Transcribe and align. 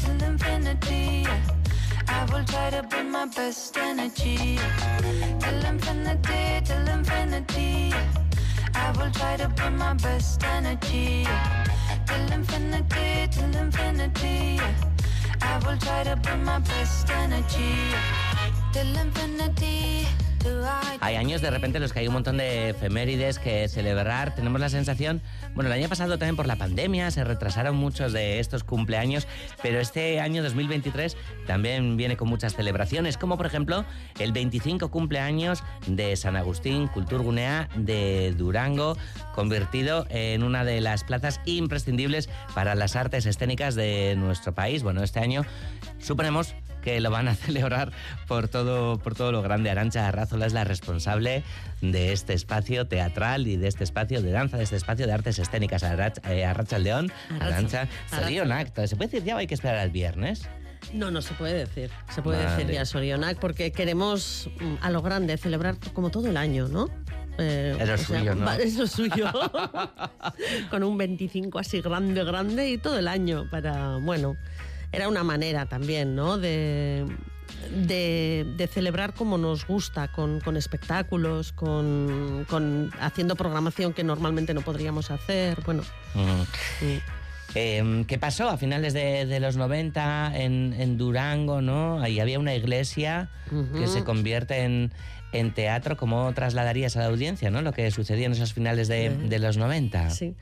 till 0.00 0.22
infinity. 0.22 1.26
I 2.08 2.24
will 2.30 2.44
try 2.44 2.70
to 2.70 2.82
bring 2.82 3.10
my 3.10 3.26
best 3.26 3.76
energy 3.76 4.58
till 5.40 5.64
infinity, 5.64 6.60
till 6.64 6.88
infinity. 6.88 7.92
I 8.74 8.92
will 8.96 9.10
try 9.12 9.36
to 9.36 9.48
bring 9.48 9.76
my 9.76 9.94
best 9.94 10.42
energy 10.44 11.26
till 12.06 12.32
infinity, 12.32 13.28
till 13.30 13.56
infinity. 13.56 14.60
I 15.42 15.58
will 15.64 15.78
try 15.78 16.04
to 16.04 16.16
bring 16.16 16.44
my 16.44 16.58
best 16.60 17.10
energy 17.10 17.74
till 18.72 18.96
infinity. 18.96 20.06
Hay 21.00 21.16
años 21.16 21.40
de 21.40 21.50
repente 21.50 21.78
en 21.78 21.82
los 21.82 21.92
que 21.92 22.00
hay 22.00 22.06
un 22.06 22.14
montón 22.14 22.36
de 22.36 22.70
efemérides 22.70 23.38
que 23.38 23.68
celebrar. 23.68 24.34
Tenemos 24.34 24.60
la 24.60 24.68
sensación, 24.68 25.20
bueno, 25.54 25.68
el 25.68 25.78
año 25.78 25.88
pasado 25.88 26.18
también 26.18 26.36
por 26.36 26.46
la 26.46 26.56
pandemia 26.56 27.10
se 27.10 27.24
retrasaron 27.24 27.76
muchos 27.76 28.12
de 28.12 28.38
estos 28.38 28.64
cumpleaños, 28.64 29.26
pero 29.62 29.80
este 29.80 30.20
año 30.20 30.42
2023 30.42 31.16
también 31.46 31.96
viene 31.96 32.16
con 32.16 32.28
muchas 32.28 32.54
celebraciones, 32.54 33.16
como 33.16 33.36
por 33.36 33.46
ejemplo 33.46 33.84
el 34.18 34.32
25 34.32 34.90
cumpleaños 34.90 35.62
de 35.86 36.16
San 36.16 36.36
Agustín 36.36 36.88
Culturgunea 36.88 37.68
de 37.76 38.32
Durango, 38.36 38.96
convertido 39.34 40.06
en 40.10 40.42
una 40.42 40.64
de 40.64 40.80
las 40.80 41.04
plazas 41.04 41.40
imprescindibles 41.44 42.28
para 42.54 42.74
las 42.74 42.96
artes 42.96 43.26
escénicas 43.26 43.74
de 43.74 44.14
nuestro 44.16 44.54
país. 44.54 44.82
Bueno, 44.82 45.02
este 45.02 45.20
año 45.20 45.44
suponemos 45.98 46.54
que 46.80 47.00
lo 47.00 47.10
van 47.10 47.28
a 47.28 47.34
celebrar 47.36 47.92
por 48.26 48.48
todo, 48.48 48.98
por 48.98 49.14
todo 49.14 49.32
lo 49.32 49.42
grande. 49.42 49.70
Arancha 49.70 50.08
Arrazola 50.08 50.46
es 50.46 50.52
la 50.52 50.64
responsable 50.64 51.42
de 51.80 52.12
este 52.12 52.34
espacio 52.34 52.86
teatral 52.86 53.46
y 53.46 53.56
de 53.56 53.68
este 53.68 53.84
espacio 53.84 54.22
de 54.22 54.30
danza, 54.30 54.56
de 54.56 54.64
este 54.64 54.76
espacio 54.76 55.06
de 55.06 55.12
artes 55.12 55.38
escénicas. 55.38 55.82
Eh, 55.82 56.44
Arracha 56.44 56.76
el 56.76 56.84
León, 56.84 57.12
Arancha, 57.40 57.88
acto. 58.10 58.86
¿Se 58.86 58.96
puede 58.96 59.10
decir 59.10 59.24
ya 59.24 59.36
o 59.36 59.38
hay 59.38 59.46
que 59.46 59.54
esperar 59.54 59.78
al 59.78 59.90
viernes? 59.90 60.48
No, 60.92 61.10
no 61.10 61.22
se 61.22 61.34
puede 61.34 61.54
decir. 61.54 61.90
Se 62.12 62.22
puede 62.22 62.44
decir 62.44 62.70
ya 62.70 62.84
Sorionac 62.84 63.38
porque 63.38 63.70
queremos 63.70 64.50
mm, 64.60 64.74
a 64.80 64.90
lo 64.90 65.02
grande 65.02 65.36
celebrar 65.36 65.76
como 65.92 66.10
todo 66.10 66.28
el 66.28 66.36
año, 66.36 66.68
¿no? 66.68 66.88
Eh, 67.38 67.76
es 67.80 68.02
suyo, 68.02 68.34
¿no? 68.34 68.50
Es 68.52 68.90
suyo. 68.90 69.30
Con 70.70 70.82
un 70.82 70.98
25 70.98 71.58
así 71.58 71.80
grande, 71.80 72.24
grande 72.24 72.70
y 72.70 72.78
todo 72.78 72.98
el 72.98 73.08
año 73.08 73.48
para, 73.50 73.96
bueno, 73.98 74.36
era 74.92 75.08
una 75.08 75.24
manera 75.24 75.66
también, 75.66 76.14
¿no? 76.14 76.38
De, 76.38 77.06
de, 77.70 78.68
celebrar 78.72 79.14
como 79.14 79.38
nos 79.38 79.66
gusta, 79.66 80.08
con, 80.08 80.56
espectáculos, 80.56 81.52
con, 81.52 82.90
haciendo 83.00 83.36
programación 83.36 83.92
que 83.92 84.04
normalmente 84.04 84.54
no 84.54 84.62
podríamos 84.62 85.10
hacer. 85.10 85.60
Bueno. 85.64 85.82
Em, 87.54 88.04
¿Qué 88.04 88.18
pasó 88.18 88.48
a 88.48 88.56
finales 88.56 88.92
de, 88.94 89.40
los 89.40 89.56
90 89.56 90.32
en, 90.36 90.96
Durango? 90.96 91.60
¿no? 91.60 92.00
Ahí 92.00 92.20
había 92.20 92.38
una 92.38 92.54
iglesia 92.54 93.30
que 93.76 93.86
se 93.86 94.04
convierte 94.04 94.64
en, 94.64 94.92
en 95.32 95.52
teatro, 95.54 95.96
¿cómo 95.96 96.32
trasladarías 96.34 96.96
a 96.96 97.00
la 97.00 97.06
audiencia 97.06 97.50
¿no? 97.50 97.62
lo 97.62 97.72
que 97.72 97.90
sucedió 97.90 98.26
en 98.26 98.32
esos 98.32 98.52
finales 98.52 98.88
de, 98.88 99.38
los 99.38 99.56
90? 99.56 100.10
Sí. 100.10 100.34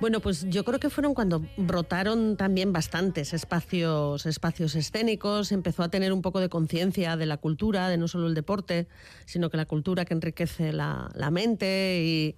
Bueno, 0.00 0.20
pues 0.20 0.46
yo 0.48 0.64
creo 0.64 0.80
que 0.80 0.88
fueron 0.88 1.14
cuando 1.14 1.44
brotaron 1.56 2.36
también 2.36 2.72
bastantes 2.72 3.34
espacios, 3.34 4.24
espacios 4.26 4.74
escénicos, 4.74 5.52
empezó 5.52 5.82
a 5.82 5.90
tener 5.90 6.12
un 6.12 6.22
poco 6.22 6.40
de 6.40 6.48
conciencia 6.48 7.16
de 7.16 7.26
la 7.26 7.36
cultura, 7.36 7.88
de 7.88 7.98
no 7.98 8.08
solo 8.08 8.28
el 8.28 8.34
deporte, 8.34 8.86
sino 9.26 9.50
que 9.50 9.56
la 9.56 9.66
cultura 9.66 10.04
que 10.04 10.14
enriquece 10.14 10.72
la, 10.72 11.10
mente 11.30 12.02
y... 12.02 12.36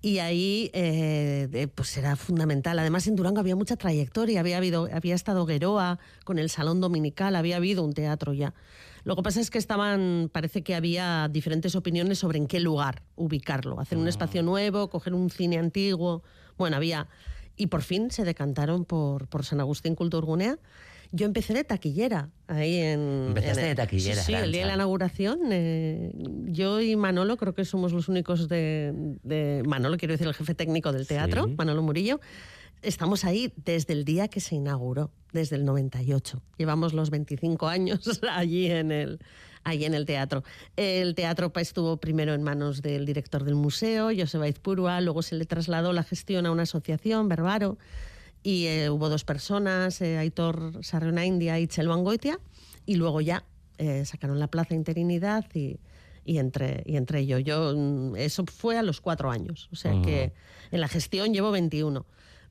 Y 0.00 0.18
ahí 0.18 0.70
eh, 0.74 1.68
pues 1.74 1.96
era 1.96 2.14
fundamental. 2.14 2.78
Además, 2.78 3.06
en 3.08 3.16
Durango 3.16 3.40
había 3.40 3.56
mucha 3.56 3.76
trayectoria. 3.76 4.40
Había, 4.40 4.58
habido, 4.58 4.88
había 4.92 5.14
estado 5.14 5.44
Gueroa 5.44 5.98
con 6.24 6.38
el 6.38 6.50
Salón 6.50 6.80
Dominical, 6.80 7.34
había 7.34 7.56
habido 7.56 7.84
un 7.84 7.92
teatro 7.92 8.32
ya. 8.32 8.54
Lo 9.04 9.16
que 9.16 9.22
pasa 9.22 9.40
es 9.40 9.50
que 9.50 9.58
estaban, 9.58 10.30
parece 10.32 10.62
que 10.62 10.74
había 10.74 11.28
diferentes 11.28 11.74
opiniones 11.74 12.18
sobre 12.18 12.38
en 12.38 12.46
qué 12.46 12.60
lugar 12.60 13.02
ubicarlo, 13.16 13.80
hacer 13.80 13.98
un 13.98 14.06
ah. 14.06 14.10
espacio 14.10 14.42
nuevo, 14.42 14.88
coger 14.90 15.14
un 15.14 15.30
cine 15.30 15.58
antiguo. 15.58 16.22
Bueno, 16.56 16.76
había. 16.76 17.08
Y 17.56 17.66
por 17.66 17.82
fin 17.82 18.10
se 18.10 18.24
decantaron 18.24 18.84
por, 18.84 19.26
por 19.26 19.44
San 19.44 19.60
Agustín 19.60 19.96
Culturgunea. 19.96 20.58
Yo 21.10 21.26
empecé 21.26 21.54
de 21.54 21.64
taquillera 21.64 22.30
ahí 22.46 22.76
en. 22.76 23.28
Empezaste 23.28 23.62
de 23.62 23.74
taquillera. 23.74 24.22
Sí, 24.22 24.34
el 24.34 24.52
día 24.52 24.62
de 24.62 24.68
la 24.68 24.74
inauguración. 24.74 25.40
Eh, 25.50 26.12
yo 26.46 26.80
y 26.80 26.96
Manolo 26.96 27.36
creo 27.36 27.54
que 27.54 27.64
somos 27.64 27.92
los 27.92 28.08
únicos 28.08 28.48
de, 28.48 28.92
de, 29.22 29.62
Manolo, 29.66 29.96
quiero 29.96 30.12
decir, 30.12 30.26
el 30.26 30.34
jefe 30.34 30.54
técnico 30.54 30.92
del 30.92 31.06
teatro, 31.06 31.48
Manolo 31.48 31.82
Murillo 31.82 32.20
estamos 32.82 33.24
ahí 33.24 33.52
desde 33.56 33.92
el 33.92 34.04
día 34.04 34.28
que 34.28 34.40
se 34.40 34.54
inauguró, 34.54 35.10
desde 35.32 35.56
el 35.56 35.64
98. 35.64 36.42
Llevamos 36.56 36.92
los 36.92 37.10
25 37.10 37.66
años 37.68 38.20
allí 38.30 38.70
en 38.70 38.92
el, 38.92 39.18
allí 39.64 39.84
en 39.84 39.94
el 39.94 40.06
teatro. 40.06 40.44
El 40.76 41.14
teatro 41.14 41.52
estuvo 41.56 41.96
primero 41.98 42.34
en 42.34 42.42
manos 42.42 42.82
del 42.82 43.04
director 43.04 43.44
del 43.44 43.54
museo, 43.54 44.10
Joseba 44.16 44.48
Izpurua, 44.48 45.00
luego 45.00 45.22
se 45.22 45.34
le 45.34 45.44
trasladó 45.44 45.92
la 45.92 46.02
gestión 46.02 46.46
a 46.46 46.50
una 46.50 46.62
asociación, 46.62 47.28
Berbaro, 47.28 47.78
y 48.42 48.66
eh, 48.66 48.90
hubo 48.90 49.08
dos 49.08 49.24
personas, 49.24 50.00
eh, 50.00 50.18
Aitor 50.18 50.84
Sarrona 50.84 51.26
India 51.26 51.58
y 51.58 51.66
Chelo 51.66 51.92
Angoitia, 51.92 52.38
y 52.86 52.96
luego 52.96 53.20
ya 53.20 53.44
eh, 53.78 54.04
sacaron 54.04 54.38
la 54.38 54.48
plaza 54.48 54.74
interinidad 54.74 55.44
y, 55.54 55.78
y 56.24 56.38
entre, 56.38 56.82
y 56.86 56.96
entre 56.96 57.20
ellos. 57.20 57.42
Yo, 57.44 57.74
mm, 57.76 58.16
eso 58.16 58.44
fue 58.46 58.78
a 58.78 58.82
los 58.82 59.00
cuatro 59.00 59.30
años, 59.30 59.68
o 59.72 59.76
sea 59.76 59.92
que 60.02 60.32
en 60.70 60.80
la 60.80 60.88
gestión 60.88 61.32
llevo 61.32 61.50
21 61.50 62.06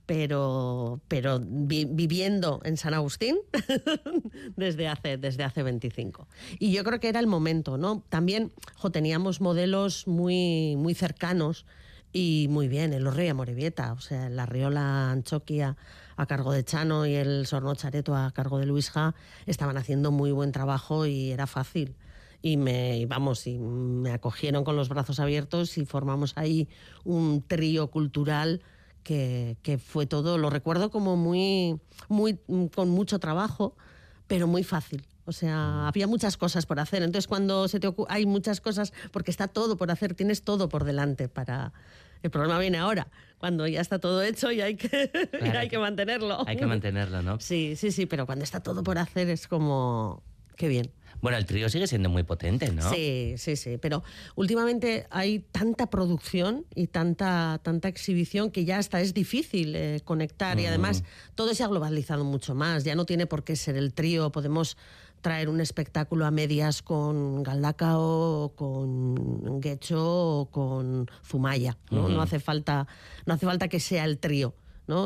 pero, 0.07 1.01
pero 1.09 1.39
viviendo 1.43 2.61
en 2.63 2.77
San 2.77 2.93
Agustín 2.93 3.37
desde, 4.55 4.87
hace, 4.87 5.17
desde 5.17 5.43
hace 5.43 5.61
25. 5.61 6.27
Y 6.59 6.71
yo 6.71 6.83
creo 6.85 6.99
que 6.99 7.09
era 7.09 7.19
el 7.19 7.27
momento, 7.27 7.77
¿no? 7.77 8.03
También 8.09 8.53
teníamos 8.93 9.41
modelos 9.41 10.07
muy, 10.07 10.75
muy 10.77 10.95
cercanos 10.95 11.65
y 12.13 12.47
muy 12.49 12.67
bien, 12.67 12.93
el 12.93 13.05
Orrey 13.07 13.31
Morevieta, 13.33 13.93
o 13.93 14.01
sea, 14.01 14.29
la 14.29 14.45
Riola 14.45 15.11
Anchoquia 15.11 15.77
a 16.15 16.25
cargo 16.25 16.51
de 16.51 16.63
Chano 16.63 17.05
y 17.05 17.15
el 17.15 17.45
Sorno 17.45 17.75
Chareto 17.75 18.15
a 18.15 18.31
cargo 18.31 18.57
de 18.59 18.65
Luisja 18.65 19.13
estaban 19.45 19.77
haciendo 19.77 20.11
muy 20.11 20.31
buen 20.31 20.51
trabajo 20.51 21.05
y 21.05 21.31
era 21.31 21.47
fácil 21.47 21.95
y 22.41 22.57
me 22.57 23.05
vamos 23.07 23.47
y 23.47 23.57
me 23.57 24.11
acogieron 24.11 24.63
con 24.63 24.75
los 24.75 24.89
brazos 24.89 25.19
abiertos 25.19 25.77
y 25.77 25.85
formamos 25.85 26.33
ahí 26.37 26.69
un 27.03 27.43
trío 27.45 27.89
cultural 27.89 28.61
que, 29.03 29.79
fue 29.81 30.05
todo, 30.05 30.37
lo 30.37 30.49
recuerdo 30.49 30.91
como 30.91 31.15
muy, 31.15 31.79
muy, 32.09 32.39
con 32.75 32.89
mucho 32.89 33.19
trabajo, 33.19 33.73
pero 34.27 34.47
muy 34.47 34.63
fácil. 34.63 35.05
O 35.27 35.33
sea, 35.33 35.89
había 35.89 36.07
muchas 36.07 36.37
cosas 36.37 36.65
por 36.65 36.79
hacer. 36.79 37.03
Entonces, 37.03 37.27
cuando 37.27 37.67
se 37.67 37.81
te 37.81 37.93
hay 38.07 38.25
muchas 38.25 38.61
cosas, 38.61 38.93
porque 39.11 39.29
está 39.29 39.49
todo 39.49 39.75
por 39.75 39.91
hacer, 39.91 40.13
tienes 40.13 40.41
todo 40.41 40.69
por 40.69 40.85
delante 40.85 41.27
para. 41.27 41.73
El 42.23 42.31
problema 42.31 42.57
viene 42.57 42.77
ahora, 42.77 43.07
cuando 43.37 43.67
ya 43.67 43.81
está 43.81 43.99
todo 43.99 44.23
hecho 44.23 44.51
y 44.51 44.61
hay 44.61 44.75
que, 44.75 45.11
hay 45.55 45.67
que 45.67 45.77
mantenerlo. 45.77 46.47
Hay 46.47 46.55
que 46.55 46.65
mantenerlo, 46.65 47.21
¿no? 47.21 47.41
Sí, 47.41 47.75
sí, 47.75 47.91
sí, 47.91 48.05
pero 48.05 48.25
cuando 48.25 48.45
está 48.45 48.61
todo 48.61 48.83
por 48.83 48.97
hacer 48.97 49.29
es 49.29 49.47
como. 49.47 50.23
Qué 50.55 50.69
bien. 50.69 50.91
Bueno, 51.21 51.37
el 51.37 51.45
trío 51.45 51.67
sigue 51.69 51.87
siendo 51.87 52.09
muy 52.09 52.23
potente, 52.23 52.71
¿no? 52.71 52.89
Sí, 52.93 53.35
sí, 53.37 53.55
sí, 53.55 53.77
pero 53.77 54.03
últimamente 54.35 55.07
hay 55.09 55.39
tanta 55.39 55.89
producción 55.89 56.65
y 56.75 56.87
tanta, 56.87 57.59
tanta 57.63 57.87
exhibición 57.87 58.51
que 58.51 58.65
ya 58.65 58.77
hasta 58.77 59.01
es 59.01 59.13
difícil 59.13 59.75
eh, 59.75 60.01
conectar 60.03 60.59
y 60.59 60.67
además 60.67 61.03
todo 61.35 61.53
se 61.53 61.63
ha 61.63 61.67
globalizado 61.67 62.23
mucho 62.23 62.53
más, 62.53 62.83
ya 62.83 62.95
no 62.95 63.05
tiene 63.05 63.25
por 63.25 63.43
qué 63.43 63.55
ser 63.55 63.77
el 63.77 63.93
trío, 63.93 64.31
podemos 64.31 64.77
traer 65.21 65.49
un 65.49 65.61
espectáculo 65.61 66.25
a 66.25 66.31
medias 66.31 66.81
con 66.81 67.43
Galdacao, 67.43 68.53
con 68.55 69.59
Guecho 69.59 70.41
o 70.41 70.45
con 70.51 71.09
Zumaya, 71.25 71.77
¿no? 71.91 72.07
no 72.07 72.21
hace 72.21 72.39
falta 72.39 72.87
no 73.25 73.33
hace 73.33 73.45
falta 73.45 73.67
que 73.67 73.79
sea 73.79 74.05
el 74.05 74.19
trío. 74.19 74.53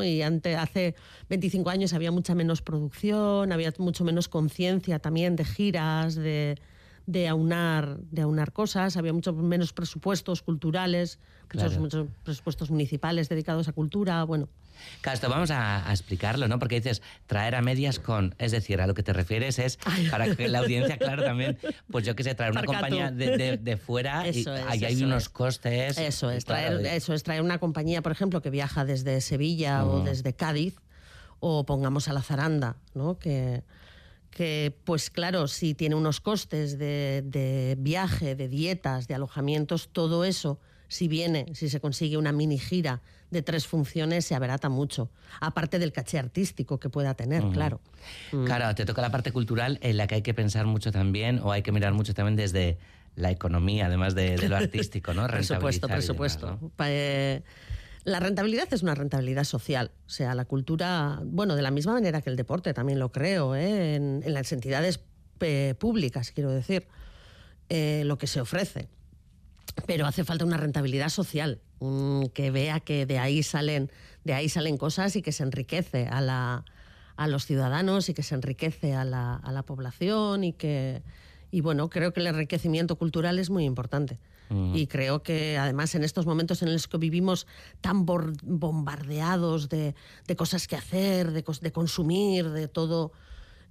Y 0.03 0.21
antes, 0.21 0.57
hace 0.57 0.95
25 1.29 1.69
años 1.69 1.93
había 1.93 2.11
mucha 2.11 2.35
menos 2.35 2.61
producción, 2.61 3.51
había 3.51 3.73
mucho 3.79 4.03
menos 4.03 4.29
conciencia 4.29 4.99
también 4.99 5.35
de 5.35 5.43
giras, 5.43 6.13
de, 6.13 6.59
de 7.07 7.27
aunar, 7.27 7.97
de 8.11 8.21
aunar 8.21 8.53
cosas, 8.53 8.95
había 8.95 9.11
mucho 9.11 9.33
menos 9.33 9.73
presupuestos 9.73 10.43
culturales, 10.43 11.17
muchos, 11.79 12.07
presupuestos 12.23 12.69
municipales 12.69 13.27
dedicados 13.27 13.67
a 13.67 13.73
cultura, 13.73 14.23
bueno. 14.23 14.49
Claro, 15.01 15.15
esto 15.15 15.29
vamos 15.29 15.51
a, 15.51 15.85
explicarlo, 15.89 16.47
¿no? 16.47 16.59
Porque 16.59 16.75
dices 16.75 17.01
traer 17.27 17.55
a 17.55 17.61
medias 17.61 17.99
con, 17.99 18.35
es 18.37 18.51
decir, 18.51 18.81
a 18.81 18.87
lo 18.87 18.93
que 18.93 19.03
te 19.03 19.13
refieres 19.13 19.59
es 19.59 19.77
para 20.09 20.35
que 20.35 20.47
la 20.47 20.59
audiencia, 20.59 20.97
claro, 20.97 21.23
también, 21.23 21.57
pues 21.89 22.05
yo 22.05 22.15
qué 22.15 22.23
sé, 22.23 22.35
traer 22.35 22.51
una 22.51 22.63
compañía 22.63 23.11
de, 23.11 23.77
fuera 23.77 24.27
y 24.27 24.45
ahí 24.67 24.85
hay 24.85 25.03
unos 25.03 25.29
costes. 25.29 25.97
Eso 25.97 26.29
es, 26.29 26.45
traer, 26.45 26.85
eso 26.85 27.13
es 27.13 27.23
traer 27.23 27.41
una 27.41 27.59
compañía, 27.59 28.01
por 28.01 28.11
ejemplo, 28.11 28.41
que 28.41 28.49
viaja 28.49 28.85
desde 28.85 29.21
Sevilla 29.21 29.85
o 29.85 30.03
desde 30.03 30.33
Cádiz, 30.33 30.75
o 31.39 31.65
pongamos 31.65 32.07
a 32.07 32.13
la 32.13 32.21
Zaranda, 32.21 32.77
¿no? 32.93 33.17
Que, 33.17 33.63
que 34.29 34.75
pues 34.85 35.09
claro, 35.09 35.47
si 35.47 35.73
tiene 35.73 35.95
unos 35.95 36.21
costes 36.21 36.77
de, 36.77 37.23
de, 37.25 37.75
viaje, 37.79 38.35
de 38.35 38.47
dietas, 38.47 39.07
de 39.07 39.15
alojamientos, 39.15 39.89
todo 39.91 40.23
eso 40.23 40.59
si 40.87 41.07
viene, 41.07 41.45
si 41.53 41.69
se 41.69 41.79
consigue 41.79 42.17
una 42.17 42.31
mini 42.33 42.59
gira 42.59 43.01
de 43.31 43.41
tres 43.41 43.65
funciones, 43.65 44.25
se 44.25 44.35
abarata 44.35 44.69
mucho. 44.69 45.09
Aparte 45.39 45.79
del 45.79 45.91
caché 45.91 46.19
artístico 46.19 46.79
que 46.79 46.89
pueda 46.89 47.15
tener, 47.15 47.43
claro. 47.49 47.81
Mm. 48.31 48.45
Claro, 48.45 48.75
te 48.75 48.85
toca 48.85 49.01
la 49.01 49.09
parte 49.09 49.31
cultural 49.31 49.79
en 49.81 49.97
la 49.97 50.07
que 50.07 50.15
hay 50.15 50.21
que 50.21 50.33
pensar 50.33 50.65
mucho 50.65 50.91
también, 50.91 51.39
o 51.41 51.51
hay 51.51 51.63
que 51.63 51.71
mirar 51.71 51.93
mucho 51.93 52.13
también 52.13 52.35
desde 52.35 52.77
la 53.15 53.31
economía, 53.31 53.87
además 53.87 54.15
de, 54.15 54.37
lo 54.47 54.55
artístico, 54.57 55.13
¿no? 55.13 55.25
por 55.27 55.43
supuesto, 55.43 55.87
por 55.87 56.01
supuesto. 56.01 56.59
Eh, 56.85 57.41
la 58.03 58.19
rentabilidad 58.19 58.67
es 58.73 58.81
una 58.81 58.95
rentabilidad 58.95 59.43
social. 59.43 59.91
O 60.07 60.09
sea, 60.09 60.33
la 60.33 60.45
cultura, 60.45 61.19
bueno, 61.23 61.55
de 61.55 61.61
la 61.61 61.71
misma 61.71 61.93
manera 61.93 62.21
que 62.21 62.29
el 62.29 62.35
deporte, 62.35 62.73
también 62.73 62.99
lo 62.99 63.11
creo, 63.11 63.55
¿eh? 63.55 63.95
en, 63.95 64.23
las 64.25 64.51
entidades 64.51 65.01
eh, 65.39 65.75
públicas, 65.77 66.31
quiero 66.31 66.51
decir, 66.51 66.87
eh, 67.69 68.03
lo 68.05 68.17
que 68.17 68.27
se 68.27 68.41
ofrece. 68.41 68.89
Pero 69.85 70.05
hace 70.05 70.23
falta 70.23 70.45
una 70.45 70.57
rentabilidad 70.57 71.09
social, 71.09 71.61
que 72.33 72.51
vea 72.51 72.79
que 72.79 73.05
de 73.05 73.19
ahí 73.19 73.43
salen, 73.43 73.91
de 74.23 74.33
ahí 74.33 74.49
salen 74.49 74.77
cosas 74.77 75.15
y 75.15 75.21
que 75.21 75.31
se 75.31 75.43
enriquece 75.43 76.07
a, 76.07 76.21
la, 76.21 76.65
a 77.15 77.27
los 77.27 77.45
ciudadanos 77.45 78.09
y 78.09 78.13
que 78.13 78.23
se 78.23 78.35
enriquece 78.35 78.93
a 78.93 79.05
la, 79.05 79.35
a 79.35 79.51
la 79.51 79.63
población 79.63 80.43
y 80.43 80.53
que 80.53 81.01
y 81.51 81.59
bueno, 81.59 81.89
creo 81.89 82.13
que 82.13 82.21
el 82.21 82.27
enriquecimiento 82.27 82.95
cultural 82.95 83.37
es 83.37 83.49
muy 83.49 83.65
importante. 83.65 84.19
Y 84.73 84.87
creo 84.87 85.23
que 85.23 85.57
además 85.57 85.95
en 85.95 86.03
estos 86.03 86.25
momentos 86.25 86.61
en 86.61 86.73
los 86.73 86.89
que 86.89 86.97
vivimos 86.97 87.47
tan 87.79 88.05
bombardeados 88.05 89.69
de, 89.69 89.95
cosas 90.35 90.67
que 90.67 90.75
hacer, 90.75 91.31
de, 91.31 91.45
de 91.61 91.71
consumir, 91.71 92.49
de 92.49 92.67
todo 92.67 93.13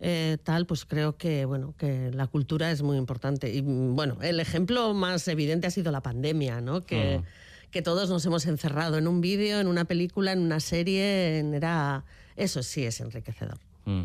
eh, 0.00 0.38
tal, 0.42 0.66
pues 0.66 0.86
creo 0.86 1.16
que 1.16 1.44
bueno 1.44 1.74
que 1.76 2.10
la 2.12 2.26
cultura 2.26 2.70
es 2.70 2.82
muy 2.82 2.96
importante. 2.96 3.52
Y 3.52 3.60
bueno, 3.60 4.16
el 4.22 4.40
ejemplo 4.40 4.94
más 4.94 5.28
evidente 5.28 5.66
ha 5.66 5.70
sido 5.70 5.92
la 5.92 6.02
pandemia, 6.02 6.60
¿no? 6.60 6.80
Que, 6.80 7.18
mm. 7.18 7.70
que 7.70 7.82
todos 7.82 8.08
nos 8.08 8.24
hemos 8.24 8.46
encerrado 8.46 8.96
en 8.96 9.06
un 9.06 9.20
vídeo, 9.20 9.60
en 9.60 9.66
una 9.66 9.84
película, 9.84 10.32
en 10.32 10.40
una 10.40 10.60
serie, 10.60 11.38
era 11.54 12.04
eso 12.36 12.62
sí 12.62 12.84
es 12.84 13.00
enriquecedor. 13.00 13.58
Mm. 13.84 14.04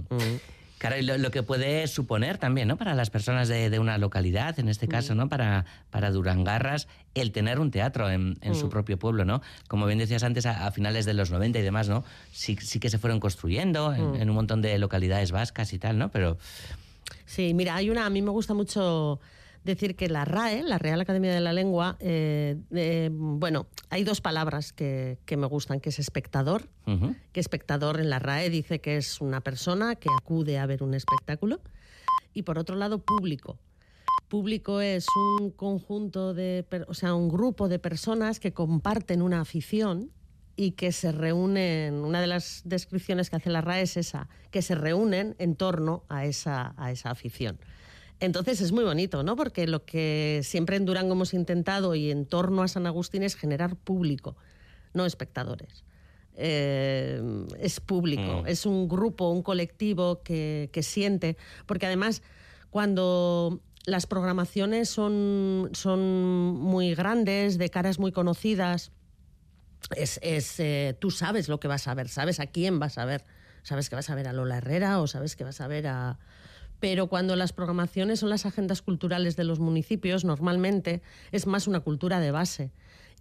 Claro, 0.77 0.97
y 0.97 1.03
lo, 1.03 1.31
que 1.31 1.41
puede 1.41 1.87
suponer 1.87 2.37
también, 2.37 2.67
¿no? 2.67 2.77
Para 2.77 2.93
las 2.95 3.09
personas 3.09 3.47
de, 3.47 3.79
una 3.79 3.97
localidad, 3.97 4.59
en 4.59 4.67
este 4.67 4.87
caso, 4.87 5.15
¿no? 5.15 5.29
Para, 5.29 5.65
para 5.89 6.11
Durangarras, 6.11 6.87
el 7.13 7.31
tener 7.31 7.59
un 7.59 7.71
teatro 7.71 8.09
en, 8.09 8.37
su 8.53 8.67
mm. 8.67 8.69
propio 8.69 8.99
pueblo, 8.99 9.23
¿no? 9.23 9.41
Como 9.67 9.85
bien 9.85 9.99
decías 9.99 10.23
antes, 10.23 10.45
a, 10.45 10.69
finales 10.71 11.05
de 11.05 11.13
los 11.13 11.31
90 11.31 11.59
y 11.59 11.61
demás, 11.61 11.87
¿no? 11.87 12.03
Sí, 12.31 12.57
sí 12.61 12.79
que 12.79 12.89
se 12.89 12.97
fueron 12.97 13.19
construyendo 13.19 13.93
en, 13.93 14.11
mm. 14.11 14.15
en, 14.21 14.29
un 14.29 14.35
montón 14.35 14.61
de 14.61 14.77
localidades 14.77 15.31
vascas 15.31 15.71
y 15.71 15.79
tal, 15.79 15.97
¿no? 15.97 16.09
Pero... 16.09 16.37
Sí, 17.25 17.53
mira, 17.53 17.75
hay 17.75 17.89
una, 17.89 18.05
a 18.05 18.09
mí 18.09 18.21
me 18.21 18.31
gusta 18.31 18.53
mucho 18.53 19.19
decir 19.65 19.95
que 19.95 20.07
la 20.07 20.23
RAE, 20.25 20.63
la 20.63 20.77
Real 20.77 21.01
Academia 21.01 21.33
de 21.33 21.41
la 21.41 21.51
Lengua, 21.51 21.97
eh, 21.99 22.57
eh, 22.71 23.09
bueno, 23.11 23.67
hay 23.89 24.03
dos 24.03 24.21
palabras 24.21 24.71
que, 24.71 25.17
me 25.35 25.47
gustan, 25.47 25.81
que 25.81 25.89
es 25.89 25.99
espectador, 25.99 26.69
que 27.33 27.39
espectador 27.39 27.99
en 27.99 28.09
la 28.09 28.19
RAE 28.19 28.49
dice 28.49 28.79
que 28.79 28.97
es 28.97 29.19
una 29.21 29.41
persona 29.41 29.95
que 29.95 30.07
acude 30.21 30.59
a 30.59 30.65
ver 30.67 30.83
un 30.83 30.93
espectáculo, 30.93 31.61
y 32.33 32.43
por 32.43 32.59
otro 32.59 32.75
lado, 32.75 32.99
público. 32.99 33.57
Público 34.27 34.81
es 34.81 35.07
un 35.39 35.51
conjunto 35.51 36.33
de, 36.33 36.65
o 36.87 36.93
sea, 36.93 37.15
un 37.15 37.29
grupo 37.29 37.67
de 37.67 37.79
personas 37.79 38.39
que 38.39 38.53
comparten 38.53 39.21
una 39.21 39.41
afición 39.41 40.11
y 40.55 40.71
que 40.71 40.91
se 40.91 41.11
reúnen, 41.11 41.95
una 41.95 42.21
de 42.21 42.27
las 42.27 42.61
descripciones 42.65 43.29
que 43.29 43.37
hace 43.37 43.49
la 43.49 43.61
RAE 43.61 43.81
es 43.81 43.97
esa, 43.97 44.29
que 44.51 44.61
se 44.61 44.75
reúnen 44.75 45.35
en 45.39 45.55
torno 45.55 46.03
a 46.07 46.25
esa, 46.25 46.75
a 46.77 46.91
esa 46.91 47.09
afición. 47.09 47.59
Entonces 48.19 48.61
es 48.61 48.71
muy 48.71 48.83
bonito, 48.83 49.23
¿no? 49.23 49.35
Porque 49.35 49.67
lo 49.67 49.85
que 49.85 50.41
siempre 50.43 50.77
en 50.77 50.85
Durango 50.85 51.13
hemos 51.13 51.33
intentado 51.33 51.95
y 51.95 52.11
en 52.11 52.25
torno 52.25 52.63
a 52.63 52.67
San 52.67 52.87
Agustín 52.87 53.23
es 53.23 53.35
generar 53.35 53.75
público, 53.75 54.37
no 54.93 55.05
espectadores. 55.05 55.83
Eh, 56.37 57.21
es 57.59 57.79
público, 57.79 58.43
mm. 58.43 58.47
es 58.47 58.65
un 58.65 58.87
grupo, 58.89 59.29
un 59.29 59.41
colectivo 59.41 60.21
que, 60.21 60.69
siente, 60.81 61.37
porque 61.65 61.85
además 61.85 62.21
cuando 62.69 63.61
las 63.85 64.05
programaciones 64.05 64.89
son, 64.89 65.69
son 65.73 66.55
muy 66.55 66.93
grandes, 66.93 67.57
de 67.57 67.69
caras 67.69 67.99
muy 67.99 68.11
conocidas, 68.11 68.91
es, 69.95 70.19
eh, 70.59 70.97
tú 70.99 71.11
sabes 71.11 71.47
lo 71.47 71.59
que 71.59 71.67
vas 71.67 71.87
a 71.87 71.93
ver, 71.93 72.09
sabes 72.09 72.39
a 72.39 72.47
quién 72.47 72.79
vas 72.79 72.97
a 72.97 73.05
ver, 73.05 73.23
sabes 73.63 73.89
que 73.89 73.95
vas 73.95 74.09
a 74.09 74.15
ver 74.15 74.27
a 74.27 74.33
Lola 74.33 74.57
Herrera 74.57 74.99
o 74.99 75.07
sabes 75.07 75.35
que 75.35 75.43
vas 75.43 75.61
a 75.61 75.67
ver 75.67 75.87
a, 75.87 76.19
pero 76.79 77.07
cuando 77.07 77.35
las 77.35 77.53
programaciones 77.53 78.19
son 78.19 78.29
las 78.29 78.45
agendas 78.45 78.81
culturales 78.81 79.35
de 79.35 79.43
los 79.43 79.59
municipios, 79.59 80.25
normalmente 80.25 81.01
es 81.31 81.47
más 81.47 81.67
una 81.67 81.79
cultura 81.79 82.19
de 82.19 82.31
base. 82.31 82.71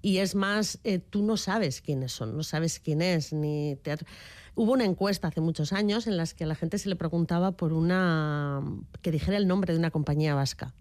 Y 0.03 0.19
es 0.19 0.35
más, 0.35 0.81
eh, 0.85 0.99
tú 0.99 1.23
no 1.23 1.39
sabes 1.39 1.81
quiénes 1.81 2.13
son, 2.13 2.37
no 2.37 2.43
sabes 2.43 2.79
quién 2.79 3.01
es, 3.01 3.33
ni 3.33 3.77
teatro. 3.77 4.07
Hubo 4.55 4.73
una 4.73 4.85
encuesta 4.85 5.29
hace 5.29 5.41
muchos 5.41 5.73
años 5.73 6.07
en 6.07 6.17
las 6.17 6.35
que 6.35 6.45
a 6.45 6.47
la 6.47 6.55
gente 6.55 6.79
se 6.79 6.89
le 6.89 6.97
preguntaba 6.97 7.53
por 7.53 7.73
una. 7.73 8.61
que 9.01 9.11
dijera 9.11 9.39
el 9.39 9.47
nombre 9.47 9.73
de 9.73 9.79
una 9.79 9.91
compañía 9.91 10.35
vasca. 10.35 10.75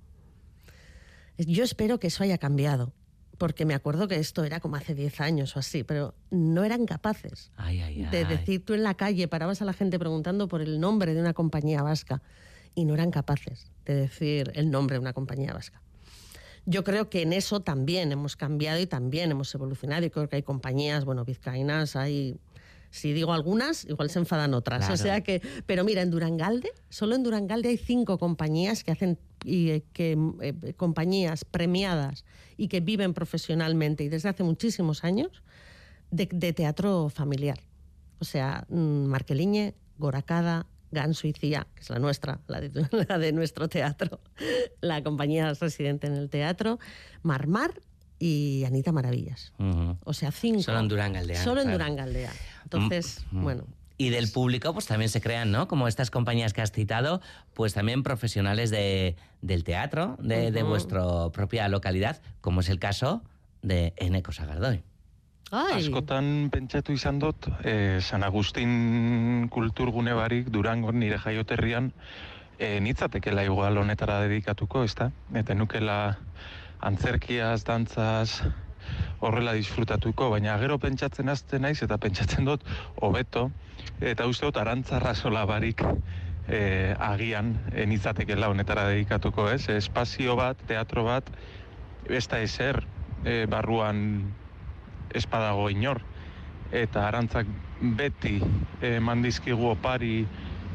Yo 1.38 1.64
espero 1.64 2.00
que 2.00 2.08
eso 2.08 2.24
haya 2.24 2.38
cambiado, 2.38 2.92
porque 3.38 3.66
me 3.66 3.74
acuerdo 3.74 4.08
que 4.08 4.18
esto 4.18 4.44
era 4.44 4.60
como 4.60 4.75
hace 4.75 4.94
10 4.94 5.22
años 5.22 5.56
o 5.56 5.60
así, 5.60 5.84
pero 5.84 6.14
no 6.30 6.64
eran 6.64 6.86
capaces 6.86 7.52
de 8.12 8.25
decir 8.25 8.64
tú 8.66 8.74
en 8.74 8.84
la 8.84 8.94
calle, 8.94 9.28
parabas 9.28 9.62
a 9.62 9.66
la 9.66 9.74
gente 9.74 9.98
preguntando 9.98 10.48
por 10.48 10.62
el 10.62 10.80
nombre 10.80 11.14
de 11.14 11.22
una 11.22 11.34
compañía 11.34 11.81
vasca 11.81 12.22
y 12.75 12.86
no 12.86 12.94
eran 12.94 13.12
capaces 13.12 13.72
de 13.86 13.96
decir 13.96 14.52
el 14.56 14.72
nombre 14.72 14.96
de 14.96 15.00
una 15.00 15.14
compañía 15.14 15.54
vasca. 15.54 15.81
Yo 16.66 16.84
creo 16.84 17.10
que 17.10 17.22
en 17.22 17.34
eso 17.34 17.60
también 17.60 18.12
hemos 18.12 18.36
cambiado 18.38 18.80
y 18.80 18.88
también 18.88 19.31
hemos 19.31 19.54
evolucionado 19.54 20.06
y 20.06 20.10
creo 20.10 20.30
que 20.30 20.38
hay 20.38 20.44
compañías, 20.44 21.06
bueno, 21.06 21.25
vizcaínas, 21.25 21.96
hay... 21.96 22.38
Si 22.90 23.12
digo 23.12 23.34
algunas, 23.34 23.86
igual 23.86 24.12
se 24.12 24.20
enfadan 24.20 24.54
otras. 24.54 24.88
O 24.92 24.98
sea 24.98 25.22
que, 25.22 25.42
pero 25.66 25.84
mira, 25.84 26.04
en 26.04 26.12
Durangalde, 26.12 26.70
solo 26.90 27.16
en 27.16 27.24
Durangalde 27.24 27.70
hay 27.70 27.78
cinco 27.78 28.20
compañías 28.20 28.84
que 28.84 28.92
hacen 28.92 29.18
y 29.44 29.72
eh, 29.72 29.84
que 29.94 30.16
eh, 30.42 30.74
compañías 30.75 31.44
premiadas 31.44 32.24
y 32.56 32.68
que 32.68 32.81
viven 32.81 33.16
profesionalmente 33.16 34.04
y 34.04 34.10
desde 34.10 34.30
hace 34.30 34.44
muchísimos 34.44 35.04
años 35.04 35.44
de, 36.12 36.54
teatro 36.54 37.10
familiar. 37.10 37.60
O 38.20 38.25
sea, 38.25 38.66
mm, 38.70 39.06
Marqueliñe, 39.06 39.74
Goracada, 39.98 40.68
Ganso 40.94 41.28
y 41.28 41.34
Cía, 41.34 41.68
que 41.75 41.81
es 41.81 41.90
la 41.90 42.00
nuestra, 42.00 42.40
la 42.48 42.62
de, 42.62 43.31
nuestro 43.34 43.68
teatro, 43.68 44.19
la 44.81 45.04
compañía 45.04 45.54
residente 45.54 46.07
en 46.07 46.13
el 46.13 46.30
teatro, 46.30 46.80
Marmar 47.24 47.81
y 48.19 48.63
Anita 48.66 48.92
Maravillas. 48.92 49.51
O 50.06 50.13
sea, 50.13 50.31
cinco. 50.31 50.62
Solo 50.62 50.80
en 50.80 50.88
Durangaldea. 50.88 51.44
Solo 51.44 51.62
en 51.62 51.72
Durangaldea. 51.72 52.31
Entonces, 52.63 53.25
mm, 53.31 53.40
mm. 53.40 53.44
bueno. 53.44 53.68
Y 53.98 54.10
del 54.10 54.31
público, 54.31 54.74
pues 54.74 54.86
también 54.86 55.10
se 55.10 55.22
crean, 55.22 55.51
¿no? 55.51 55.68
Como 55.68 55.88
estas 55.88 56.10
compañías 56.10 56.54
que 56.54 56.62
has 56.62 56.72
citado, 56.72 57.22
pues 57.53 57.74
también 57.74 58.01
profesionales 58.01 58.70
de, 58.70 59.15
del 59.41 59.63
teatro, 59.63 60.17
de, 60.20 60.51
de 60.51 60.63
vuestra 60.63 61.29
propia 61.32 61.67
localidad, 61.67 62.22
como 62.41 62.62
es 62.62 62.70
el 62.70 62.79
caso 62.79 63.24
de 63.62 63.94
Eneco 63.98 64.32
Sagardoy. 64.32 64.84
Ai. 65.53 65.83
Askotan 65.83 66.50
pentsatu 66.50 66.95
izan 66.98 67.19
dut, 67.22 67.45
e, 67.62 68.01
San 68.01 68.24
Agustin 68.25 69.45
kulturgune 69.53 70.15
barik 70.17 70.50
Durango 70.50 70.89
nire 70.91 71.19
jaioterrian 71.22 71.91
e, 72.57 72.79
nitzatekela 72.81 73.43
igual 73.45 73.77
honetara 73.77 74.17
dedikatuko, 74.25 74.81
ez 74.81 74.95
da? 74.98 75.12
Eta 75.38 75.53
nukela 75.53 76.17
antzerkiaz, 76.81 77.60
dantzaz, 77.69 78.41
horrela 79.22 79.53
disfrutatuko, 79.53 80.31
baina 80.33 80.57
gero 80.57 80.79
pentsatzen 80.81 81.29
azten 81.29 81.67
naiz 81.67 81.77
eta 81.86 82.01
pentsatzen 82.01 82.50
dut 82.50 82.65
hobeto 83.05 83.51
eta 84.01 84.25
uste 84.25 84.50
dut 84.50 84.57
arantzarra 84.57 85.13
sola 85.13 85.45
barik 85.45 85.86
e, 86.50 86.95
agian 86.98 87.60
e, 87.69 87.86
nitzatekela 87.86 88.50
honetara 88.50 88.89
dedikatuko, 88.89 89.51
ez? 89.53 89.67
Espazio 89.69 90.33
bat, 90.36 90.57
teatro 90.65 91.05
bat, 91.05 91.29
ez 92.10 92.25
da 92.25 92.41
ezer 92.41 92.88
e, 93.22 93.43
barruan 93.45 94.33
espadago 95.13 95.70
inor 95.70 96.01
eta 96.74 97.08
arantzak 97.08 97.48
beti 97.98 98.39
eman 98.82 99.22
dizkigu 99.22 99.70
opari 99.74 100.25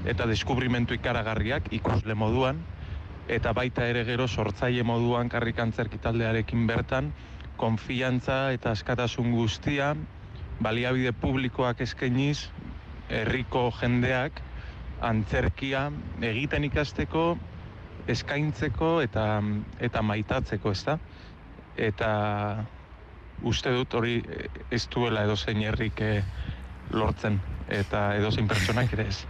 eta 0.07 0.26
deskubrimentu 0.30 0.95
ikaragarriak 0.95 1.73
ikusle 1.75 2.14
moduan 2.14 2.61
eta 3.28 3.52
baita 3.52 3.87
ere 3.90 4.04
gero 4.09 4.28
sortzaile 4.28 4.85
moduan 4.87 5.28
karrikantzerki 5.28 5.99
taldearekin 5.99 6.66
bertan 6.66 7.12
konfiantza 7.57 8.52
eta 8.54 8.73
askatasun 8.76 9.33
guztia 9.35 9.95
baliabide 10.62 11.12
publikoak 11.12 11.80
eskainiz 11.85 12.49
herriko 13.09 13.68
jendeak 13.80 14.40
antzerkia 15.00 15.88
egiten 16.30 16.64
ikasteko 16.68 17.25
eskaintzeko 18.09 18.99
eta 19.04 19.26
eta 19.85 20.02
maitatzeko, 20.02 20.73
ezta? 20.73 20.99
Eta 21.76 22.11
uste 23.42 23.71
dut 23.71 23.95
hori 23.95 24.23
eh, 24.25 24.49
ez 24.71 24.87
duela 24.88 25.25
edo 25.25 25.37
zein 25.37 25.62
herrik 25.62 26.02
lortzen 26.90 27.40
eta 27.68 28.16
edozein 28.16 28.49
pertsonak 28.49 28.92
ere 28.97 29.09
ez. 29.09 29.26